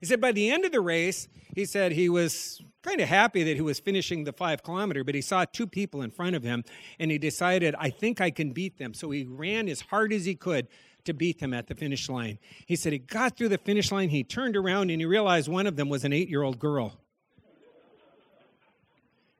He 0.00 0.06
said 0.06 0.20
by 0.20 0.32
the 0.32 0.50
end 0.50 0.64
of 0.64 0.72
the 0.72 0.80
race, 0.80 1.28
he 1.54 1.64
said 1.64 1.92
he 1.92 2.08
was 2.08 2.62
kind 2.82 3.00
of 3.00 3.08
happy 3.08 3.42
that 3.42 3.56
he 3.56 3.62
was 3.62 3.80
finishing 3.80 4.24
the 4.24 4.32
five 4.32 4.62
kilometer, 4.62 5.02
but 5.02 5.14
he 5.14 5.22
saw 5.22 5.44
two 5.44 5.66
people 5.66 6.02
in 6.02 6.10
front 6.10 6.36
of 6.36 6.42
him, 6.42 6.64
and 6.98 7.10
he 7.10 7.18
decided, 7.18 7.74
I 7.78 7.90
think 7.90 8.20
I 8.20 8.30
can 8.30 8.52
beat 8.52 8.78
them. 8.78 8.94
So 8.94 9.10
he 9.10 9.24
ran 9.24 9.68
as 9.68 9.80
hard 9.80 10.12
as 10.12 10.24
he 10.26 10.34
could 10.34 10.68
to 11.04 11.14
beat 11.14 11.40
them 11.40 11.54
at 11.54 11.66
the 11.66 11.74
finish 11.74 12.08
line. 12.08 12.38
He 12.66 12.76
said 12.76 12.92
he 12.92 12.98
got 12.98 13.36
through 13.36 13.48
the 13.48 13.58
finish 13.58 13.90
line, 13.90 14.10
he 14.10 14.22
turned 14.22 14.56
around, 14.56 14.90
and 14.90 15.00
he 15.00 15.06
realized 15.06 15.48
one 15.48 15.66
of 15.66 15.76
them 15.76 15.88
was 15.88 16.04
an 16.04 16.12
eight 16.12 16.28
year 16.28 16.42
old 16.42 16.58
girl. 16.58 17.00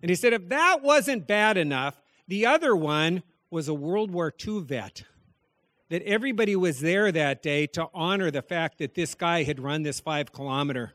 And 0.06 0.10
he 0.10 0.14
said, 0.14 0.34
if 0.34 0.50
that 0.50 0.84
wasn't 0.84 1.26
bad 1.26 1.56
enough, 1.56 2.00
the 2.28 2.46
other 2.46 2.76
one 2.76 3.24
was 3.50 3.66
a 3.66 3.74
World 3.74 4.12
War 4.12 4.32
II 4.46 4.60
vet. 4.60 5.02
That 5.88 6.00
everybody 6.02 6.54
was 6.54 6.78
there 6.78 7.10
that 7.10 7.42
day 7.42 7.66
to 7.66 7.88
honor 7.92 8.30
the 8.30 8.40
fact 8.40 8.78
that 8.78 8.94
this 8.94 9.16
guy 9.16 9.42
had 9.42 9.58
run 9.58 9.82
this 9.82 9.98
five 9.98 10.30
kilometer. 10.30 10.92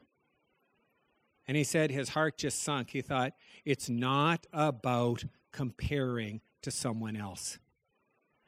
And 1.46 1.58
he 1.58 1.66
said 1.66 1.92
his 1.92 2.08
heart 2.08 2.38
just 2.38 2.64
sunk. 2.64 2.92
He 2.92 3.02
thought, 3.02 3.34
it's 3.66 3.90
not 3.90 4.48
about 4.54 5.26
comparing 5.52 6.40
to 6.62 6.72
someone 6.72 7.18
else. 7.18 7.60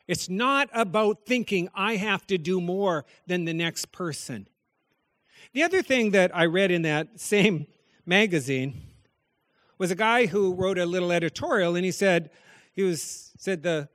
It's 0.08 0.30
not 0.30 0.70
about 0.72 1.26
thinking 1.26 1.68
I 1.76 1.98
have 1.98 2.26
to 2.28 2.38
do 2.38 2.62
more 2.62 3.04
than 3.28 3.44
the 3.44 3.54
next 3.54 3.92
person. 3.92 4.48
The 5.52 5.64
other 5.64 5.82
thing 5.82 6.12
that 6.12 6.34
I 6.34 6.46
read 6.46 6.72
in 6.72 6.84
that 6.84 7.20
same 7.20 7.68
magazine 8.06 8.93
was 9.78 9.92
a 9.92 9.96
guy 9.96 10.26
who 10.26 10.54
wrote 10.54 10.78
a 10.78 10.86
little 10.86 11.12
editorial 11.12 11.76
and 11.76 11.86
he 11.86 11.92
said 11.92 12.30
he 12.72 12.84
was 12.84 13.32
said 13.38 13.64
the 13.64 13.90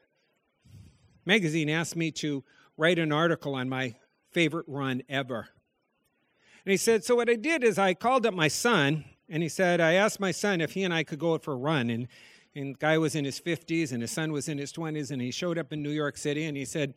magazine 1.24 1.68
asked 1.68 1.96
me 1.96 2.10
to 2.10 2.44
write 2.76 2.98
an 2.98 3.12
article 3.12 3.54
on 3.54 3.68
my 3.68 3.94
favorite 4.30 4.66
run 4.68 5.02
ever. 5.08 5.48
And 6.64 6.70
he 6.70 6.76
said, 6.76 7.04
So 7.04 7.16
what 7.16 7.30
I 7.30 7.34
did 7.34 7.64
is 7.64 7.78
I 7.78 7.94
called 7.94 8.26
up 8.26 8.34
my 8.34 8.48
son, 8.48 9.04
and 9.28 9.42
he 9.42 9.48
said, 9.48 9.80
I 9.80 9.94
asked 9.94 10.20
my 10.20 10.30
son 10.30 10.60
if 10.60 10.72
he 10.72 10.84
and 10.84 10.92
I 10.92 11.02
could 11.02 11.18
go 11.18 11.34
out 11.34 11.42
for 11.42 11.52
a 11.52 11.56
run. 11.56 11.90
And, 11.90 12.08
And 12.54 12.74
the 12.74 12.78
guy 12.78 12.98
was 12.98 13.14
in 13.14 13.24
his 13.24 13.40
50s 13.40 13.92
and 13.92 14.02
his 14.02 14.10
son 14.10 14.32
was 14.32 14.48
in 14.48 14.58
his 14.58 14.72
20s, 14.72 15.10
and 15.10 15.20
he 15.20 15.30
showed 15.30 15.58
up 15.58 15.72
in 15.72 15.82
New 15.82 15.90
York 15.90 16.16
City 16.16 16.44
and 16.44 16.56
he 16.56 16.64
said, 16.64 16.94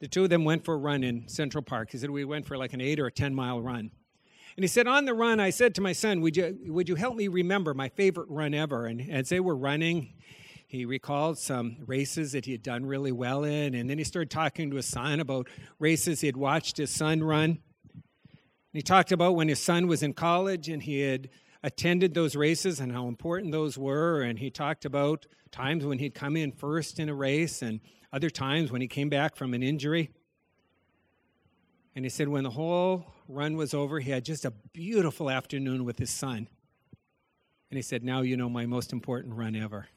the 0.00 0.06
two 0.06 0.24
of 0.24 0.30
them 0.30 0.44
went 0.44 0.64
for 0.64 0.74
a 0.74 0.78
run 0.78 1.02
in 1.02 1.26
Central 1.26 1.62
Park. 1.62 1.90
He 1.90 1.98
said, 1.98 2.10
We 2.10 2.24
went 2.24 2.46
for 2.46 2.56
like 2.56 2.72
an 2.72 2.80
eight 2.80 3.00
or 3.00 3.06
a 3.06 3.12
10 3.12 3.34
mile 3.34 3.60
run. 3.60 3.90
And 4.58 4.64
he 4.64 4.68
said, 4.68 4.88
On 4.88 5.04
the 5.04 5.14
run, 5.14 5.38
I 5.38 5.50
said 5.50 5.76
to 5.76 5.80
my 5.80 5.92
son, 5.92 6.20
Would 6.20 6.36
you, 6.36 6.58
would 6.66 6.88
you 6.88 6.96
help 6.96 7.14
me 7.14 7.28
remember 7.28 7.74
my 7.74 7.88
favorite 7.90 8.28
run 8.28 8.54
ever? 8.54 8.86
And 8.86 9.08
as 9.08 9.28
they 9.28 9.38
were 9.38 9.54
running, 9.54 10.14
he 10.66 10.84
recalled 10.84 11.38
some 11.38 11.76
races 11.86 12.32
that 12.32 12.44
he 12.44 12.50
had 12.50 12.64
done 12.64 12.84
really 12.84 13.12
well 13.12 13.44
in. 13.44 13.76
And 13.76 13.88
then 13.88 13.98
he 13.98 14.02
started 14.02 14.32
talking 14.32 14.68
to 14.70 14.74
his 14.74 14.86
son 14.86 15.20
about 15.20 15.46
races 15.78 16.22
he 16.22 16.26
had 16.26 16.36
watched 16.36 16.76
his 16.76 16.90
son 16.90 17.22
run. 17.22 17.50
And 17.50 17.60
he 18.72 18.82
talked 18.82 19.12
about 19.12 19.36
when 19.36 19.46
his 19.46 19.62
son 19.62 19.86
was 19.86 20.02
in 20.02 20.12
college 20.12 20.68
and 20.68 20.82
he 20.82 21.02
had 21.02 21.28
attended 21.62 22.12
those 22.12 22.34
races 22.34 22.80
and 22.80 22.90
how 22.90 23.06
important 23.06 23.52
those 23.52 23.78
were. 23.78 24.22
And 24.22 24.40
he 24.40 24.50
talked 24.50 24.84
about 24.84 25.24
times 25.52 25.84
when 25.84 26.00
he'd 26.00 26.14
come 26.14 26.36
in 26.36 26.50
first 26.50 26.98
in 26.98 27.08
a 27.08 27.14
race 27.14 27.62
and 27.62 27.78
other 28.12 28.28
times 28.28 28.72
when 28.72 28.80
he 28.80 28.88
came 28.88 29.08
back 29.08 29.36
from 29.36 29.54
an 29.54 29.62
injury. 29.62 30.10
And 31.94 32.04
he 32.04 32.08
said 32.08 32.26
when 32.26 32.42
the 32.42 32.50
whole 32.50 33.06
run 33.28 33.56
was 33.56 33.74
over, 33.74 34.00
he 34.00 34.10
had 34.10 34.24
just 34.24 34.44
a 34.44 34.50
beautiful 34.72 35.30
afternoon 35.30 35.84
with 35.84 35.98
his 35.98 36.10
son. 36.10 36.48
And 37.70 37.76
he 37.76 37.82
said, 37.82 38.02
Now 38.02 38.22
you 38.22 38.36
know 38.36 38.48
my 38.48 38.66
most 38.66 38.92
important 38.92 39.34
run 39.34 39.54
ever. 39.54 39.88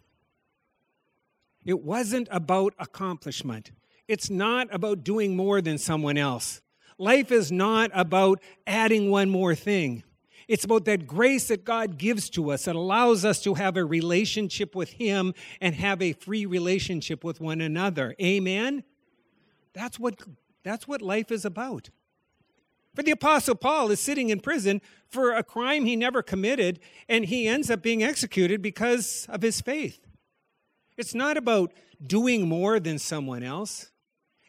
It 1.65 1.82
wasn't 1.82 2.28
about 2.32 2.74
accomplishment. 2.80 3.72
It's 4.08 4.30
not 4.30 4.67
about 4.74 5.04
doing 5.04 5.36
more 5.36 5.62
than 5.62 5.78
someone 5.78 6.17
else. 6.17 6.62
Life 6.98 7.32
is 7.32 7.52
not 7.52 7.91
about 7.94 8.41
adding 8.67 9.10
one 9.10 9.30
more 9.30 9.56
thing. 9.56 10.04
It's 10.48 10.65
about 10.65 10.86
that 10.86 11.08
grace 11.08 11.48
that 11.48 11.63
God 11.63 11.98
gives 11.98 12.30
to 12.32 12.52
us 12.52 12.65
that 12.65 12.76
allows 12.76 13.24
us 13.24 13.41
to 13.44 13.54
have 13.54 13.78
a 13.78 13.86
relationship 13.86 14.76
with 14.76 14.91
Him 14.91 15.34
and 15.62 15.76
have 15.76 16.02
a 16.02 16.13
free 16.13 16.46
relationship 16.46 17.24
with 17.24 17.39
one 17.39 17.62
another. 17.62 18.15
Amen? 18.22 18.84
That's 19.74 19.98
what, 19.98 20.20
that's 20.63 20.88
what 20.88 21.02
life 21.02 21.32
is 21.32 21.46
about. 21.46 21.89
For 22.93 23.04
the 23.04 23.12
Apostle 23.12 23.56
Paul 23.56 23.89
is 23.91 23.99
sitting 23.99 24.30
in 24.30 24.41
prison 24.41 24.82
for 25.08 25.34
a 25.34 25.43
crime 25.43 25.86
he 25.86 25.95
never 25.95 26.21
committed, 26.21 26.80
and 27.08 27.25
he 27.25 27.47
ends 27.47 27.69
up 27.69 27.82
being 27.82 28.04
executed 28.04 28.62
because 28.62 29.25
of 29.30 29.41
his 29.41 29.62
faith. 29.62 30.06
It's 30.97 31.15
not 31.15 31.38
about 31.38 31.73
doing 32.06 32.47
more 32.47 32.80
than 32.80 32.99
someone 32.99 33.43
else. 33.43 33.91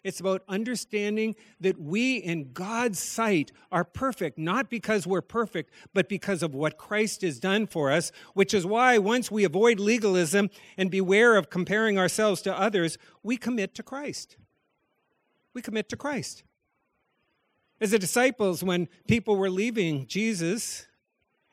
It's 0.05 0.18
about 0.18 0.42
understanding 0.48 1.37
that 1.61 1.81
we, 1.81 2.16
in 2.16 2.52
God's 2.52 2.98
sight, 2.98 3.52
are 3.70 3.85
perfect, 3.85 4.37
not 4.37 4.68
because 4.68 5.07
we're 5.07 5.20
perfect, 5.20 5.72
but 5.94 6.09
because 6.09 6.42
of 6.42 6.55
what 6.55 6.76
Christ 6.76 7.22
has 7.22 7.38
done 7.38 7.68
for 7.68 7.92
us, 7.92 8.11
which 8.35 8.52
is 8.52 8.66
why 8.66 8.98
once 8.98 9.31
we 9.31 9.44
avoid 9.44 9.78
legalism 9.78 10.50
and 10.76 10.90
beware 10.90 11.37
of 11.37 11.50
comparing 11.50 11.98
ourselves 11.98 12.42
to 12.42 12.59
others, 12.59 12.98
we 13.22 13.37
commit 13.37 13.76
to 13.76 13.85
Christ. 13.85 14.37
We 15.55 15.62
commit 15.62 15.88
to 15.90 15.96
Christ. 15.96 16.42
As 17.83 17.90
the 17.90 17.99
disciples, 17.99 18.62
when 18.62 18.88
people 19.09 19.35
were 19.35 19.51
leaving 19.51 20.07
Jesus 20.07 20.87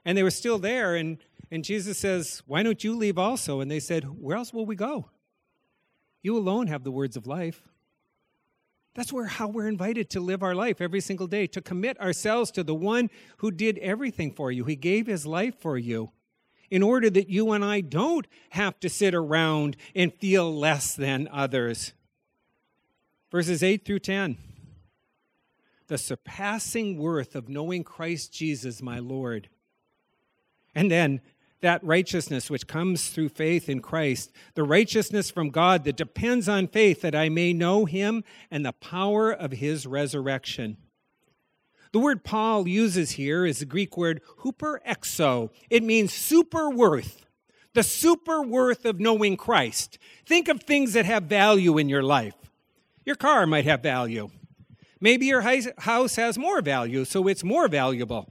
and 0.05 0.15
they 0.15 0.21
were 0.21 0.29
still 0.29 0.59
there, 0.59 0.95
and, 0.95 1.17
and 1.49 1.63
Jesus 1.63 1.97
says, 1.97 2.43
Why 2.45 2.61
don't 2.61 2.83
you 2.83 2.95
leave 2.95 3.17
also? 3.17 3.61
And 3.61 3.71
they 3.71 3.79
said, 3.79 4.03
Where 4.03 4.37
else 4.37 4.53
will 4.53 4.67
we 4.67 4.75
go? 4.75 5.09
You 6.21 6.37
alone 6.37 6.67
have 6.67 6.83
the 6.83 6.91
words 6.91 7.17
of 7.17 7.25
life. 7.25 7.67
That's 8.93 9.11
where 9.11 9.25
how 9.25 9.47
we're 9.47 9.67
invited 9.67 10.11
to 10.11 10.19
live 10.19 10.43
our 10.43 10.53
life 10.53 10.81
every 10.81 11.01
single 11.01 11.25
day, 11.25 11.47
to 11.47 11.61
commit 11.61 11.99
ourselves 11.99 12.51
to 12.51 12.63
the 12.63 12.75
one 12.75 13.09
who 13.37 13.49
did 13.49 13.79
everything 13.79 14.31
for 14.31 14.51
you. 14.51 14.65
He 14.65 14.75
gave 14.75 15.07
his 15.07 15.25
life 15.25 15.55
for 15.59 15.79
you 15.79 16.11
in 16.69 16.83
order 16.83 17.09
that 17.09 17.29
you 17.29 17.53
and 17.53 17.65
I 17.65 17.81
don't 17.81 18.27
have 18.51 18.79
to 18.81 18.89
sit 18.89 19.15
around 19.15 19.77
and 19.95 20.13
feel 20.13 20.55
less 20.55 20.95
than 20.95 21.27
others. 21.31 21.93
Verses 23.31 23.63
8 23.63 23.83
through 23.83 23.99
10. 23.99 24.37
The 25.89 25.97
surpassing 25.97 26.97
worth 26.97 27.35
of 27.35 27.49
knowing 27.49 27.83
Christ 27.83 28.31
Jesus, 28.31 28.81
my 28.81 28.99
Lord. 28.99 29.49
And 30.73 30.89
then 30.89 31.19
that 31.61 31.83
righteousness 31.83 32.49
which 32.49 32.67
comes 32.67 33.09
through 33.09 33.29
faith 33.29 33.67
in 33.67 33.81
Christ, 33.81 34.31
the 34.53 34.63
righteousness 34.63 35.29
from 35.29 35.49
God 35.49 35.83
that 35.83 35.97
depends 35.97 36.47
on 36.47 36.67
faith 36.67 37.01
that 37.01 37.15
I 37.15 37.29
may 37.29 37.53
know 37.53 37.85
him 37.85 38.23
and 38.49 38.65
the 38.65 38.71
power 38.71 39.31
of 39.31 39.51
his 39.51 39.85
resurrection. 39.85 40.77
The 41.91 41.99
word 41.99 42.23
Paul 42.23 42.67
uses 42.67 43.11
here 43.11 43.45
is 43.45 43.59
the 43.59 43.65
Greek 43.65 43.97
word 43.97 44.21
huperexo. 44.43 45.49
It 45.71 45.83
means 45.83 46.13
super 46.13 46.69
worth, 46.69 47.25
the 47.73 47.83
super 47.83 48.43
worth 48.43 48.85
of 48.85 48.99
knowing 48.99 49.37
Christ. 49.37 49.97
Think 50.25 50.47
of 50.47 50.61
things 50.61 50.93
that 50.93 51.05
have 51.05 51.23
value 51.23 51.77
in 51.79 51.89
your 51.89 52.03
life. 52.03 52.35
Your 53.05 53.15
car 53.15 53.47
might 53.47 53.65
have 53.65 53.81
value. 53.81 54.29
Maybe 55.01 55.27
your 55.27 55.41
house 55.41 56.15
has 56.15 56.37
more 56.37 56.61
value, 56.61 57.05
so 57.05 57.27
it's 57.27 57.43
more 57.43 57.67
valuable. 57.67 58.27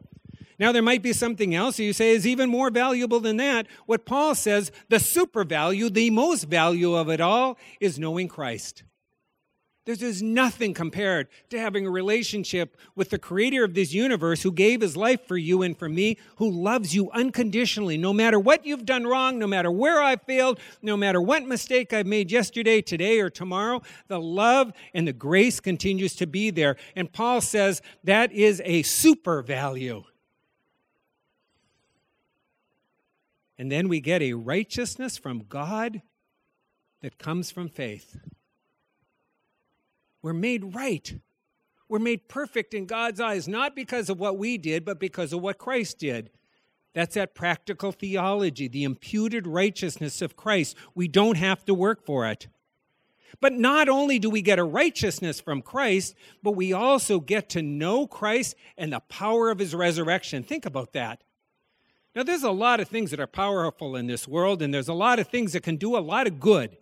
Now, 0.59 0.73
there 0.73 0.83
might 0.83 1.03
be 1.03 1.13
something 1.13 1.55
else 1.55 1.79
you 1.79 1.93
say 1.93 2.11
is 2.11 2.27
even 2.27 2.51
more 2.51 2.71
valuable 2.71 3.21
than 3.21 3.37
that. 3.37 3.69
What 3.87 4.05
Paul 4.05 4.35
says, 4.35 4.73
the 4.89 4.99
super 4.99 5.45
value, 5.45 5.89
the 5.89 6.11
most 6.11 6.45
value 6.45 6.95
of 6.95 7.09
it 7.09 7.21
all, 7.21 7.57
is 7.81 7.99
knowing 7.99 8.27
Christ. 8.27 8.83
There's 9.97 10.23
nothing 10.23 10.75
compared 10.75 11.29
to 11.49 11.59
having 11.59 11.87
a 11.87 11.91
relationship 11.91 12.77
with 12.95 13.09
the 13.09 13.19
creator 13.19 13.65
of 13.65 13.73
this 13.73 13.95
universe 13.95 14.43
who 14.43 14.53
gave 14.53 14.83
his 14.83 14.99
life 14.99 15.27
for 15.27 15.39
you 15.39 15.63
and 15.63 15.75
for 15.75 15.89
me, 15.89 16.19
who 16.37 16.51
loves 16.51 16.95
you 16.95 17.11
unconditionally, 17.13 17.97
no 17.97 18.13
matter 18.13 18.39
what 18.39 18.67
you've 18.67 18.85
done 18.85 19.07
wrong, 19.07 19.39
no 19.39 19.47
matter 19.47 19.71
where 19.71 20.03
I've 20.03 20.21
failed, 20.21 20.61
no 20.83 20.95
matter 20.95 21.23
what 21.23 21.47
mistake 21.47 21.95
I've 21.95 22.07
made 22.07 22.31
yesterday, 22.31 22.83
today, 22.83 23.19
or 23.21 23.31
tomorrow. 23.31 23.81
The 24.09 24.21
love 24.21 24.75
and 24.93 25.09
the 25.09 25.15
grace 25.15 25.59
continues 25.59 26.15
to 26.17 26.27
be 26.27 26.51
there. 26.51 26.77
And 26.95 27.11
Paul 27.11 27.41
says 27.41 27.81
that 28.05 28.31
is 28.31 28.61
a 28.67 28.83
super 28.83 29.41
value. 29.41 30.05
And 33.57 33.73
then 33.73 33.89
we 33.89 34.01
get 34.01 34.21
a 34.21 34.35
righteousness 34.35 35.17
from 35.17 35.45
God 35.49 36.03
that 37.01 37.17
comes 37.17 37.51
from 37.51 37.71
faith. 37.71 38.19
We're 40.23 40.33
made 40.33 40.75
right. 40.75 41.19
We're 41.89 41.99
made 41.99 42.29
perfect 42.29 42.75
in 42.75 42.87
God's 42.87 43.21
eyes, 43.21 43.49
not 43.49 43.75
because 43.75 44.11
of 44.11 44.21
what 44.21 44.37
we 44.37 44.59
did, 44.59 44.85
but 44.85 45.01
because 45.01 45.33
of 45.33 45.41
what 45.41 45.59
Christ 45.59 45.99
did. 45.99 46.31
That's 46.95 47.15
that 47.15 47.35
practical 47.35 47.93
theology, 47.93 48.69
the 48.69 48.85
imputed 48.85 49.47
righteousness 49.47 50.21
of 50.21 50.37
Christ. 50.37 50.77
We 50.95 51.09
don't 51.09 51.37
have 51.37 51.65
to 51.67 51.75
work 51.75 52.05
for 52.05 52.27
it. 52.27 52.49
But 53.41 53.53
not 53.53 53.89
only 53.89 54.19
do 54.19 54.31
we 54.31 54.43
get 54.43 54.59
a 54.59 54.65
righteousness 54.65 55.41
from 55.41 55.63
Christ, 55.63 56.15
but 56.43 56.53
we 56.53 56.73
also 56.73 57.21
get 57.21 57.49
to 57.51 57.63
know 57.63 58.07
Christ 58.07 58.57
and 58.77 58.93
the 58.93 59.01
power 59.01 59.51
of 59.51 59.59
his 59.59 59.75
resurrection. 59.75 60.43
Think 60.43 60.67
about 60.67 60.93
that. 60.95 61.23
Now, 62.15 62.23
there's 62.25 62.43
a 62.43 62.51
lot 62.51 62.81
of 62.81 62.89
things 62.89 63.11
that 63.13 63.21
are 63.21 63.29
powerful 63.29 63.95
in 63.95 64.07
this 64.07 64.27
world, 64.27 64.61
and 64.61 64.75
there's 64.75 64.89
a 64.89 64.95
lot 64.95 65.19
of 65.19 65.29
things 65.29 65.53
that 65.53 65.63
can 65.63 65.77
do 65.77 65.97
a 65.97 66.01
lot 66.01 66.27
of 66.27 66.41
good. 66.41 66.77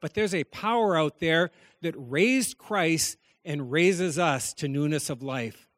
But 0.00 0.14
there's 0.14 0.34
a 0.34 0.44
power 0.44 0.96
out 0.96 1.20
there 1.20 1.50
that 1.82 1.94
raised 1.96 2.58
Christ 2.58 3.16
and 3.44 3.70
raises 3.70 4.18
us 4.18 4.52
to 4.54 4.68
newness 4.68 5.10
of 5.10 5.22
life. 5.22 5.68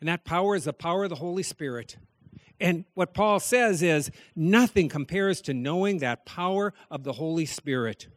And 0.00 0.08
that 0.08 0.24
power 0.24 0.54
is 0.54 0.64
the 0.64 0.72
power 0.72 1.04
of 1.04 1.10
the 1.10 1.16
Holy 1.16 1.42
Spirit. 1.42 1.96
And 2.60 2.84
what 2.94 3.14
Paul 3.14 3.40
says 3.40 3.82
is 3.82 4.10
nothing 4.34 4.88
compares 4.88 5.40
to 5.42 5.54
knowing 5.54 5.98
that 5.98 6.26
power 6.26 6.72
of 6.90 7.04
the 7.04 7.12
Holy 7.12 7.46
Spirit. 7.46 8.08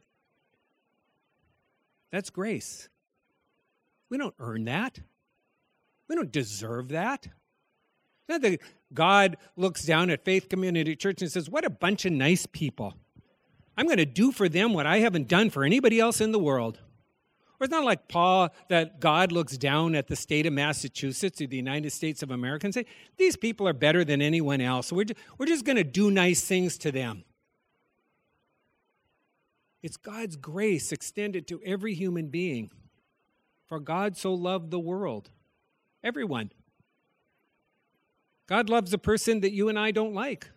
That's 2.11 2.29
grace. 2.29 2.89
We 4.09 4.17
don't 4.17 4.35
earn 4.39 4.65
that. 4.65 4.99
We 6.07 6.15
don't 6.15 6.31
deserve 6.31 6.89
that. 6.89 7.27
Not 8.27 8.41
that 8.41 8.59
God 8.93 9.37
looks 9.55 9.83
down 9.83 10.09
at 10.09 10.25
Faith 10.25 10.49
Community 10.49 10.95
Church 10.95 11.21
and 11.21 11.31
says, 11.31 11.49
What 11.49 11.65
a 11.65 11.69
bunch 11.69 12.05
of 12.05 12.11
nice 12.11 12.45
people. 12.45 12.93
I'm 13.77 13.85
going 13.85 13.97
to 13.97 14.05
do 14.05 14.31
for 14.31 14.49
them 14.49 14.73
what 14.73 14.85
I 14.85 14.99
haven't 14.99 15.27
done 15.27 15.49
for 15.49 15.63
anybody 15.63 15.99
else 15.99 16.21
in 16.21 16.31
the 16.31 16.39
world. 16.39 16.79
Or 17.59 17.65
it's 17.65 17.71
not 17.71 17.83
like 17.83 18.07
Paul 18.07 18.49
that 18.69 18.99
God 18.99 19.31
looks 19.31 19.55
down 19.57 19.93
at 19.93 20.07
the 20.07 20.15
state 20.15 20.47
of 20.47 20.53
Massachusetts 20.53 21.41
or 21.41 21.47
the 21.47 21.57
United 21.57 21.91
States 21.91 22.23
of 22.23 22.31
America 22.31 22.65
and 22.65 22.73
say, 22.73 22.85
These 23.17 23.37
people 23.37 23.67
are 23.67 23.73
better 23.73 24.03
than 24.03 24.21
anyone 24.21 24.61
else. 24.61 24.91
We're 24.91 25.03
just, 25.03 25.19
we're 25.37 25.45
just 25.45 25.63
going 25.63 25.75
to 25.75 25.83
do 25.83 26.09
nice 26.09 26.41
things 26.41 26.77
to 26.79 26.91
them. 26.91 27.23
It's 29.83 29.97
God's 29.97 30.35
grace 30.35 30.91
extended 30.91 31.47
to 31.47 31.61
every 31.63 31.93
human 31.93 32.27
being. 32.27 32.71
For 33.67 33.79
God 33.79 34.17
so 34.17 34.33
loved 34.33 34.69
the 34.69 34.79
world, 34.79 35.29
everyone. 36.03 36.51
God 38.47 38.69
loves 38.69 38.91
a 38.91 38.97
person 38.97 39.41
that 39.41 39.53
you 39.53 39.69
and 39.69 39.79
I 39.79 39.91
don't 39.91 40.13
like. 40.13 40.49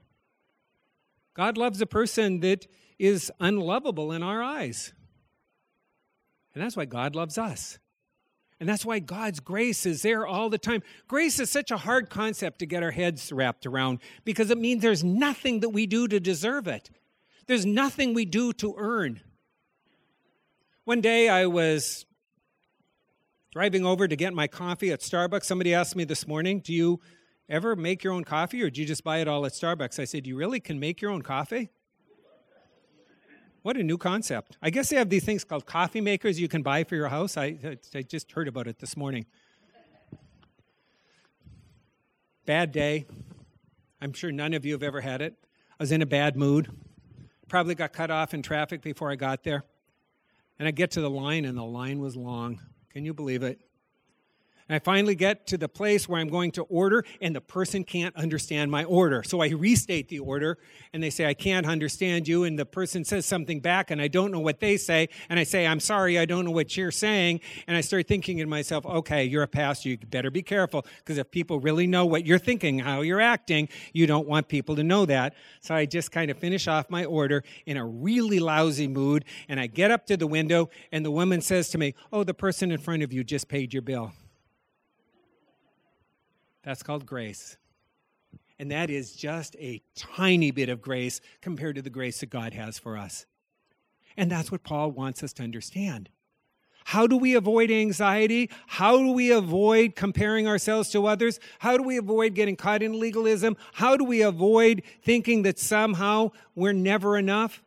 God 1.35 1.57
loves 1.57 1.81
a 1.81 1.87
person 1.87 2.41
that 2.41 2.67
is 2.99 3.31
unlovable 3.41 4.13
in 4.13 4.23
our 4.23 4.43
eyes. 4.43 4.93
And 6.55 6.63
that's 6.63 6.77
why 6.77 6.85
God 6.85 7.17
loves 7.17 7.37
us. 7.37 7.79
And 8.61 8.69
that's 8.69 8.87
why 8.87 9.01
God's 9.01 9.41
grace 9.41 9.85
is 9.85 10.03
there 10.03 10.27
all 10.27 10.49
the 10.49 10.59
time. 10.59 10.83
Grace 11.09 11.41
is 11.41 11.51
such 11.51 11.71
a 11.71 11.77
hard 11.77 12.09
concept 12.09 12.61
to 12.61 12.67
get 12.67 12.83
our 12.83 12.93
heads 12.93 13.33
wrapped 13.33 13.67
around 13.67 13.99
because 14.25 14.51
it 14.51 14.59
means 14.59 14.81
there's 14.81 15.03
nothing 15.03 15.61
that 15.61 15.71
we 15.71 15.87
do 15.87 16.07
to 16.07 16.21
deserve 16.21 16.69
it. 16.69 16.89
There's 17.47 17.67
nothing 17.67 18.15
we 18.15 18.25
do 18.25 18.53
to 18.55 18.75
earn. 18.79 19.21
One 20.85 21.01
day 21.01 21.29
I 21.29 21.47
was 21.47 22.07
driving 23.53 23.85
over 23.85 24.07
to 24.07 24.17
get 24.17 24.33
my 24.35 24.47
coffee 24.47 24.93
at 24.93 25.01
Starbucks. 25.01 25.45
Somebody 25.45 25.75
asked 25.75 25.97
me 25.97 26.05
this 26.05 26.27
morning, 26.27 26.61
Do 26.61 26.73
you 26.73 27.01
ever 27.49 27.75
make 27.75 28.05
your 28.05 28.13
own 28.13 28.25
coffee 28.25 28.63
or 28.63 28.71
do 28.71 28.81
you 28.81 28.87
just 28.87 29.05
buy 29.05 29.19
it 29.19 29.29
all 29.29 29.45
at 29.47 29.53
Starbucks? 29.53 29.99
I 29.99 30.05
said, 30.05 30.27
You 30.27 30.37
really 30.37 30.61
can 30.61 30.79
make 30.79 31.03
your 31.03 31.11
own 31.11 31.23
coffee? 31.23 31.71
What 33.65 33.79
a 33.79 33.83
new 33.83 33.97
concept. 33.97 34.59
I 34.61 34.69
guess 34.69 34.91
they 34.91 34.97
have 34.97 35.09
these 35.09 35.25
things 35.25 35.43
called 35.43 35.65
coffee 35.65 36.03
makers 36.03 36.39
you 36.39 36.49
can 36.49 36.61
buy 36.61 36.85
for 36.85 36.97
your 36.97 37.09
house. 37.09 37.39
I, 37.39 37.57
I 37.95 38.03
just 38.03 38.31
heard 38.33 38.47
about 38.47 38.67
it 38.67 38.79
this 38.79 38.95
morning. 38.95 39.25
Bad 42.45 42.73
day. 42.73 43.07
I'm 44.03 44.13
sure 44.13 44.31
none 44.31 44.53
of 44.53 44.67
you 44.67 44.75
have 44.75 44.83
ever 44.83 45.01
had 45.01 45.23
it. 45.23 45.35
I 45.81 45.83
was 45.83 45.93
in 45.93 46.03
a 46.03 46.07
bad 46.07 46.37
mood. 46.37 46.69
Probably 47.49 47.75
got 47.75 47.95
cut 47.95 48.11
off 48.11 48.35
in 48.35 48.43
traffic 48.43 48.83
before 48.83 49.11
I 49.11 49.17
got 49.17 49.45
there. 49.45 49.65
And 50.59 50.69
I 50.69 50.71
get 50.71 50.91
to 50.91 51.01
the 51.01 51.09
line, 51.09 51.47
and 51.47 51.57
the 51.57 51.65
line 51.65 52.01
was 52.01 52.17
long. 52.17 52.61
Can 52.91 53.07
you 53.07 53.15
believe 53.15 53.43
it? 53.43 53.61
And 54.75 54.81
I 54.81 54.85
finally 54.85 55.15
get 55.15 55.47
to 55.47 55.57
the 55.57 55.69
place 55.69 56.09
where 56.09 56.21
I'm 56.21 56.27
going 56.27 56.51
to 56.51 56.65
order, 56.65 57.05
and 57.21 57.33
the 57.33 57.41
person 57.41 57.85
can't 57.85 58.17
understand 58.17 58.73
my 58.73 58.83
order. 58.83 59.23
So 59.23 59.41
I 59.41 59.51
restate 59.51 60.09
the 60.09 60.19
order, 60.19 60.59
and 60.93 61.01
they 61.01 61.11
say, 61.11 61.27
I 61.27 61.35
can't 61.35 61.65
understand 61.65 62.27
you. 62.27 62.43
And 62.43 62.59
the 62.59 62.67
person 62.67 63.05
says 63.05 63.25
something 63.25 63.61
back, 63.61 63.93
and 63.93 64.03
I 64.03 64.09
don't 64.09 64.33
know 64.33 64.41
what 64.41 64.59
they 64.59 64.77
say. 64.77 65.11
And 65.29 65.39
I 65.39 65.45
say, 65.45 65.65
I'm 65.65 65.79
sorry, 65.79 66.19
I 66.19 66.25
don't 66.25 66.45
know 66.45 66.51
what 66.51 66.77
you're 66.77 66.91
saying. 66.91 67.39
And 67.69 67.77
I 67.77 67.83
start 67.83 68.09
thinking 68.09 68.39
to 68.39 68.47
myself, 68.47 68.85
okay, 68.85 69.23
you're 69.23 69.45
a 69.45 69.47
pastor. 69.47 69.91
You 69.91 69.97
better 69.97 70.33
be 70.33 70.43
careful, 70.43 70.85
because 70.97 71.19
if 71.19 71.31
people 71.31 71.61
really 71.61 71.87
know 71.87 72.05
what 72.05 72.27
you're 72.27 72.41
thinking, 72.41 72.81
how 72.81 73.03
you're 73.03 73.21
acting, 73.21 73.69
you 73.93 74.09
don't 74.09 74.27
want 74.27 74.49
people 74.49 74.75
to 74.75 74.83
know 74.83 75.07
that. 75.07 75.35
So 75.61 75.77
I 75.77 75.87
just 75.87 76.11
kind 76.11 76.33
of 76.33 76.39
finish 76.39 76.67
off 76.67 76.91
my 76.91 77.05
order 77.05 77.45
in 77.65 77.77
a 77.77 77.87
really 77.87 78.41
lousy 78.41 78.89
mood, 78.89 79.25
and 79.49 79.61
I 79.61 79.69
get 79.69 79.93
up 79.93 80.05
to 80.07 80.17
the 80.17 80.27
window, 80.27 80.69
and 80.91 81.05
the 81.05 81.13
woman 81.13 81.43
says 81.43 81.69
to 81.69 81.79
me, 81.79 81.95
Oh, 82.13 82.25
the 82.25 82.35
person 82.35 82.73
in 82.73 82.79
front 82.79 83.05
of 83.05 83.13
you 83.13 83.23
just 83.23 83.47
paid 83.47 83.73
your 83.73 83.83
bill. 83.83 84.11
That's 86.65 86.83
called 86.83 87.07
grace. 87.07 87.57
And 88.59 88.71
that 88.71 88.89
is 88.89 89.15
just 89.15 89.57
a 89.57 89.83
tiny 89.97 90.51
bit 90.51 90.69
of 90.69 90.81
grace 90.81 91.21
compared 91.41 91.77
to 91.77 91.83
the 91.83 91.91
grace 91.91 92.21
that 92.21 92.31
God 92.31 92.55
has 92.55 92.79
for 92.79 92.97
us. 92.97 93.27
And 94.17 94.31
that's 94.31 94.53
what 94.53 94.63
Paul 94.63 94.93
wants 94.93 95.23
us 95.23 95.33
to 95.35 95.43
understand. 95.43 96.09
How 96.85 97.07
do 97.07 97.17
we 97.17 97.35
avoid 97.35 97.71
anxiety? 97.71 98.51
How 98.67 98.99
do 98.99 99.11
we 99.11 99.33
avoid 99.33 99.97
comparing 99.97 100.47
ourselves 100.47 100.91
to 100.91 101.07
others? 101.07 101.41
How 101.59 101.77
do 101.77 101.83
we 101.83 101.97
avoid 101.97 102.35
getting 102.35 102.57
caught 102.57 102.83
in 102.83 103.01
legalism? 103.01 103.57
How 103.73 103.97
do 103.97 104.05
we 104.05 104.23
avoid 104.23 104.83
thinking 105.03 105.43
that 105.43 105.59
somehow 105.59 106.31
we're 106.55 106.75
never 106.75 107.17
enough? 107.17 107.64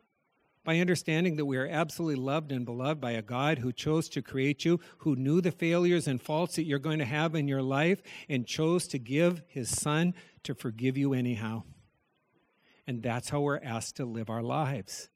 By 0.64 0.78
understanding 0.78 1.36
that 1.36 1.46
we 1.46 1.56
are 1.56 1.66
absolutely 1.66 2.22
loved 2.22 2.52
and 2.52 2.64
beloved 2.64 3.00
by 3.00 3.12
a 3.12 3.22
God 3.22 3.58
who 3.58 3.72
chose 3.72 4.08
to 4.10 4.22
create 4.22 4.64
you, 4.64 4.80
who 4.98 5.16
knew 5.16 5.40
the 5.40 5.50
failures 5.50 6.06
and 6.06 6.20
faults 6.20 6.56
that 6.56 6.64
you're 6.64 6.78
going 6.78 6.98
to 6.98 7.04
have 7.04 7.34
in 7.34 7.48
your 7.48 7.62
life, 7.62 8.02
and 8.28 8.46
chose 8.46 8.86
to 8.88 8.98
give 8.98 9.42
his 9.46 9.70
son 9.70 10.14
to 10.42 10.54
forgive 10.54 10.98
you 10.98 11.14
anyhow. 11.14 11.62
And 12.86 13.02
that's 13.02 13.28
how 13.30 13.40
we're 13.40 13.60
asked 13.62 13.96
to 13.96 14.04
live 14.04 14.30
our 14.30 14.42
lives. 14.42 15.08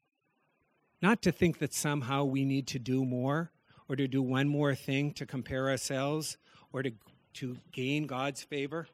Not 1.01 1.21
to 1.23 1.31
think 1.31 1.59
that 1.59 1.73
somehow 1.73 2.23
we 2.23 2.45
need 2.45 2.67
to 2.67 2.79
do 2.79 3.03
more 3.03 3.51
or 3.89 3.95
to 3.95 4.07
do 4.07 4.21
one 4.21 4.47
more 4.47 4.73
thing 4.73 5.11
to 5.13 5.25
compare 5.25 5.69
ourselves 5.69 6.37
or 6.71 6.81
to, 6.83 6.91
to 7.33 7.57
gain 7.71 8.07
God's 8.07 8.41
favor. 8.41 8.87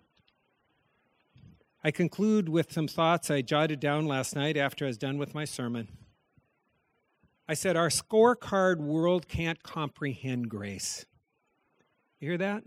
I 1.83 1.91
conclude 1.91 2.49
with 2.49 2.73
some 2.73 2.88
thoughts 2.88 3.31
I 3.31 3.41
jotted 3.41 3.79
down 3.79 4.05
last 4.05 4.35
night 4.35 4.57
after 4.57 4.85
I 4.85 4.88
was 4.88 4.97
done 4.97 5.17
with 5.17 5.33
my 5.33 5.45
sermon. 5.45 5.88
I 7.49 7.55
said, 7.55 7.75
Our 7.75 7.89
scorecard 7.89 8.77
world 8.77 9.27
can't 9.27 9.63
comprehend 9.63 10.49
grace. 10.49 11.07
You 12.19 12.29
hear 12.29 12.38
that? 12.38 12.63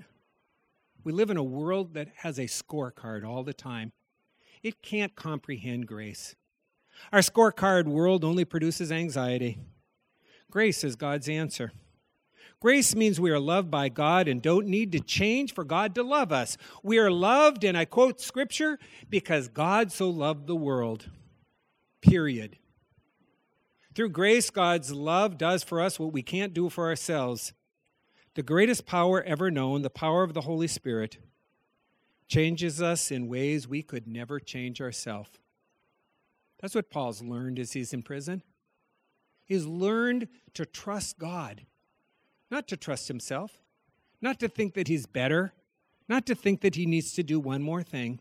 We 1.05 1.13
live 1.13 1.31
in 1.31 1.37
a 1.37 1.43
world 1.45 1.95
that 1.95 2.09
has 2.17 2.37
a 2.37 2.47
scorecard 2.47 3.25
all 3.25 3.45
the 3.45 3.55
time. 3.55 3.93
It 4.61 4.83
can't 4.83 5.15
comprehend 5.15 5.87
grace. 5.87 6.35
Our 7.13 7.21
scorecard 7.21 7.85
world 7.87 8.25
only 8.25 8.45
produces 8.45 8.91
anxiety. 8.91 9.61
Grace 10.51 10.83
is 10.83 10.97
God's 10.97 11.29
answer. 11.29 11.71
Grace 12.59 12.97
means 12.97 13.21
we 13.21 13.31
are 13.31 13.39
loved 13.39 13.71
by 13.71 13.89
God 13.89 14.27
and 14.27 14.43
don't 14.43 14.67
need 14.67 14.91
to 14.93 15.01
change 15.01 15.55
for 15.55 15.63
God 15.63 15.95
to 15.95 16.03
love 16.03 16.33
us. 16.33 16.57
We 16.83 16.99
are 16.99 17.11
loved, 17.11 17.63
and 17.63 17.79
I 17.79 17.85
quote 17.85 18.21
scripture, 18.21 18.81
because 19.09 19.47
God 19.47 19.93
so 19.93 20.11
loved 20.11 20.49
the 20.49 20.57
world. 20.57 21.09
Period. 22.01 22.59
Through 23.95 24.11
grace, 24.11 24.49
God's 24.49 24.93
love 24.93 25.37
does 25.37 25.63
for 25.63 25.81
us 25.81 25.99
what 25.99 26.13
we 26.13 26.23
can't 26.23 26.55
do 26.55 26.69
for 26.71 26.87
ourselves. 26.87 27.53
The 28.35 28.43
greatest 28.43 28.87
power 28.87 29.23
ever 29.23 29.51
known, 29.51 29.83
the 29.83 29.91
power 29.91 30.23
of 30.23 30.33
the 30.33 30.43
Holy 30.43 30.67
Spirit, 30.67 31.19
changes 32.27 32.81
us 32.81 33.11
in 33.11 33.29
ways 33.29 33.69
we 33.69 33.83
could 33.83 34.07
never 34.07 34.41
change 34.41 34.81
ourselves. 34.81 35.31
That's 36.61 36.75
what 36.75 36.91
Paul's 36.91 37.21
learned 37.21 37.59
as 37.59 37.73
he's 37.73 37.93
in 37.93 38.03
prison. 38.03 38.43
He's 39.45 39.67
learned 39.67 40.29
to 40.55 40.65
trust 40.65 41.19
God, 41.19 41.67
not 42.51 42.67
to 42.69 42.77
trust 42.77 43.09
himself, 43.09 43.61
not 44.23 44.39
to 44.41 44.49
think 44.49 44.73
that 44.75 44.89
he's 44.89 45.05
better, 45.05 45.53
not 46.09 46.25
to 46.27 46.35
think 46.35 46.63
that 46.63 46.77
he 46.77 46.87
needs 46.87 47.13
to 47.15 47.23
do 47.23 47.39
one 47.39 47.63
more 47.63 47.83
thing. 47.83 48.21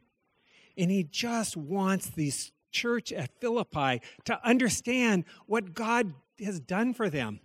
And 0.78 0.92
he 0.92 1.04
just 1.04 1.56
wants 1.56 2.10
these 2.10 2.52
church 2.72 3.12
at 3.12 3.40
Philippi 3.40 4.02
to 4.26 4.40
understand 4.44 5.26
what 5.46 5.74
God 5.74 6.14
has 6.44 6.60
done 6.60 6.94
for 6.94 7.10
them. 7.10 7.40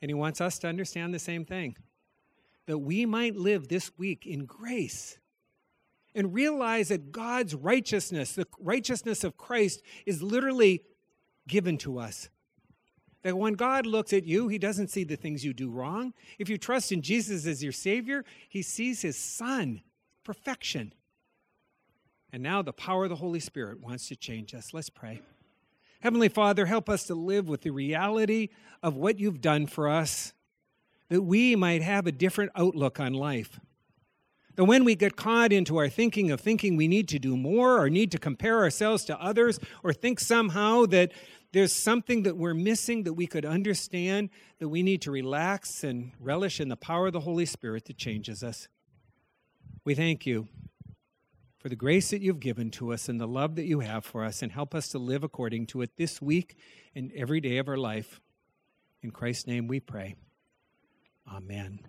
And 0.00 0.10
He 0.10 0.14
wants 0.14 0.40
us 0.40 0.58
to 0.60 0.68
understand 0.68 1.12
the 1.12 1.18
same 1.18 1.44
thing 1.44 1.76
that 2.66 2.78
we 2.78 3.06
might 3.06 3.34
live 3.34 3.68
this 3.68 3.90
week 3.96 4.26
in 4.26 4.44
grace 4.44 5.18
and 6.14 6.34
realize 6.34 6.88
that 6.88 7.12
God's 7.12 7.54
righteousness, 7.54 8.32
the 8.32 8.46
righteousness 8.60 9.24
of 9.24 9.36
Christ, 9.38 9.82
is 10.04 10.22
literally 10.22 10.82
given 11.46 11.78
to 11.78 11.98
us. 11.98 12.28
That 13.22 13.38
when 13.38 13.54
God 13.54 13.86
looks 13.86 14.12
at 14.12 14.24
you, 14.24 14.48
He 14.48 14.58
doesn't 14.58 14.90
see 14.90 15.04
the 15.04 15.16
things 15.16 15.44
you 15.44 15.52
do 15.52 15.70
wrong. 15.70 16.12
If 16.38 16.48
you 16.48 16.58
trust 16.58 16.92
in 16.92 17.02
Jesus 17.02 17.46
as 17.46 17.62
your 17.62 17.72
Savior, 17.72 18.24
He 18.48 18.62
sees 18.62 19.02
His 19.02 19.16
Son, 19.16 19.80
perfection. 20.22 20.92
And 22.32 22.42
now 22.42 22.62
the 22.62 22.72
power 22.72 23.04
of 23.04 23.10
the 23.10 23.16
Holy 23.16 23.40
Spirit 23.40 23.80
wants 23.80 24.08
to 24.08 24.16
change 24.16 24.54
us. 24.54 24.74
Let's 24.74 24.90
pray. 24.90 25.22
Heavenly 26.00 26.28
Father, 26.28 26.66
help 26.66 26.88
us 26.88 27.04
to 27.04 27.14
live 27.14 27.48
with 27.48 27.62
the 27.62 27.70
reality 27.70 28.50
of 28.82 28.96
what 28.96 29.18
you've 29.18 29.40
done 29.40 29.66
for 29.66 29.88
us, 29.88 30.32
that 31.08 31.22
we 31.22 31.56
might 31.56 31.82
have 31.82 32.06
a 32.06 32.12
different 32.12 32.52
outlook 32.54 33.00
on 33.00 33.14
life. 33.14 33.58
That 34.54 34.64
when 34.64 34.84
we 34.84 34.94
get 34.94 35.16
caught 35.16 35.52
into 35.52 35.76
our 35.76 35.88
thinking 35.88 36.30
of 36.30 36.40
thinking 36.40 36.76
we 36.76 36.88
need 36.88 37.08
to 37.08 37.18
do 37.18 37.36
more 37.36 37.80
or 37.80 37.88
need 37.88 38.12
to 38.12 38.18
compare 38.18 38.58
ourselves 38.58 39.04
to 39.06 39.20
others 39.20 39.58
or 39.82 39.92
think 39.92 40.20
somehow 40.20 40.86
that 40.86 41.12
there's 41.52 41.72
something 41.72 42.24
that 42.24 42.36
we're 42.36 42.54
missing 42.54 43.04
that 43.04 43.14
we 43.14 43.26
could 43.26 43.44
understand, 43.44 44.30
that 44.58 44.68
we 44.68 44.82
need 44.82 45.00
to 45.02 45.10
relax 45.10 45.82
and 45.82 46.12
relish 46.20 46.60
in 46.60 46.68
the 46.68 46.76
power 46.76 47.06
of 47.06 47.12
the 47.12 47.20
Holy 47.20 47.46
Spirit 47.46 47.86
that 47.86 47.96
changes 47.96 48.42
us. 48.42 48.68
We 49.84 49.94
thank 49.94 50.26
you 50.26 50.48
for 51.58 51.68
the 51.68 51.76
grace 51.76 52.10
that 52.10 52.22
you've 52.22 52.40
given 52.40 52.70
to 52.70 52.92
us 52.92 53.08
and 53.08 53.20
the 53.20 53.26
love 53.26 53.56
that 53.56 53.66
you 53.66 53.80
have 53.80 54.04
for 54.04 54.24
us, 54.24 54.42
and 54.42 54.52
help 54.52 54.74
us 54.74 54.88
to 54.88 54.98
live 54.98 55.24
according 55.24 55.66
to 55.66 55.82
it 55.82 55.96
this 55.96 56.22
week 56.22 56.56
and 56.94 57.12
every 57.14 57.40
day 57.40 57.58
of 57.58 57.68
our 57.68 57.76
life. 57.76 58.20
In 59.02 59.10
Christ's 59.10 59.46
name 59.46 59.68
we 59.68 59.80
pray. 59.80 60.16
Amen. 61.30 61.80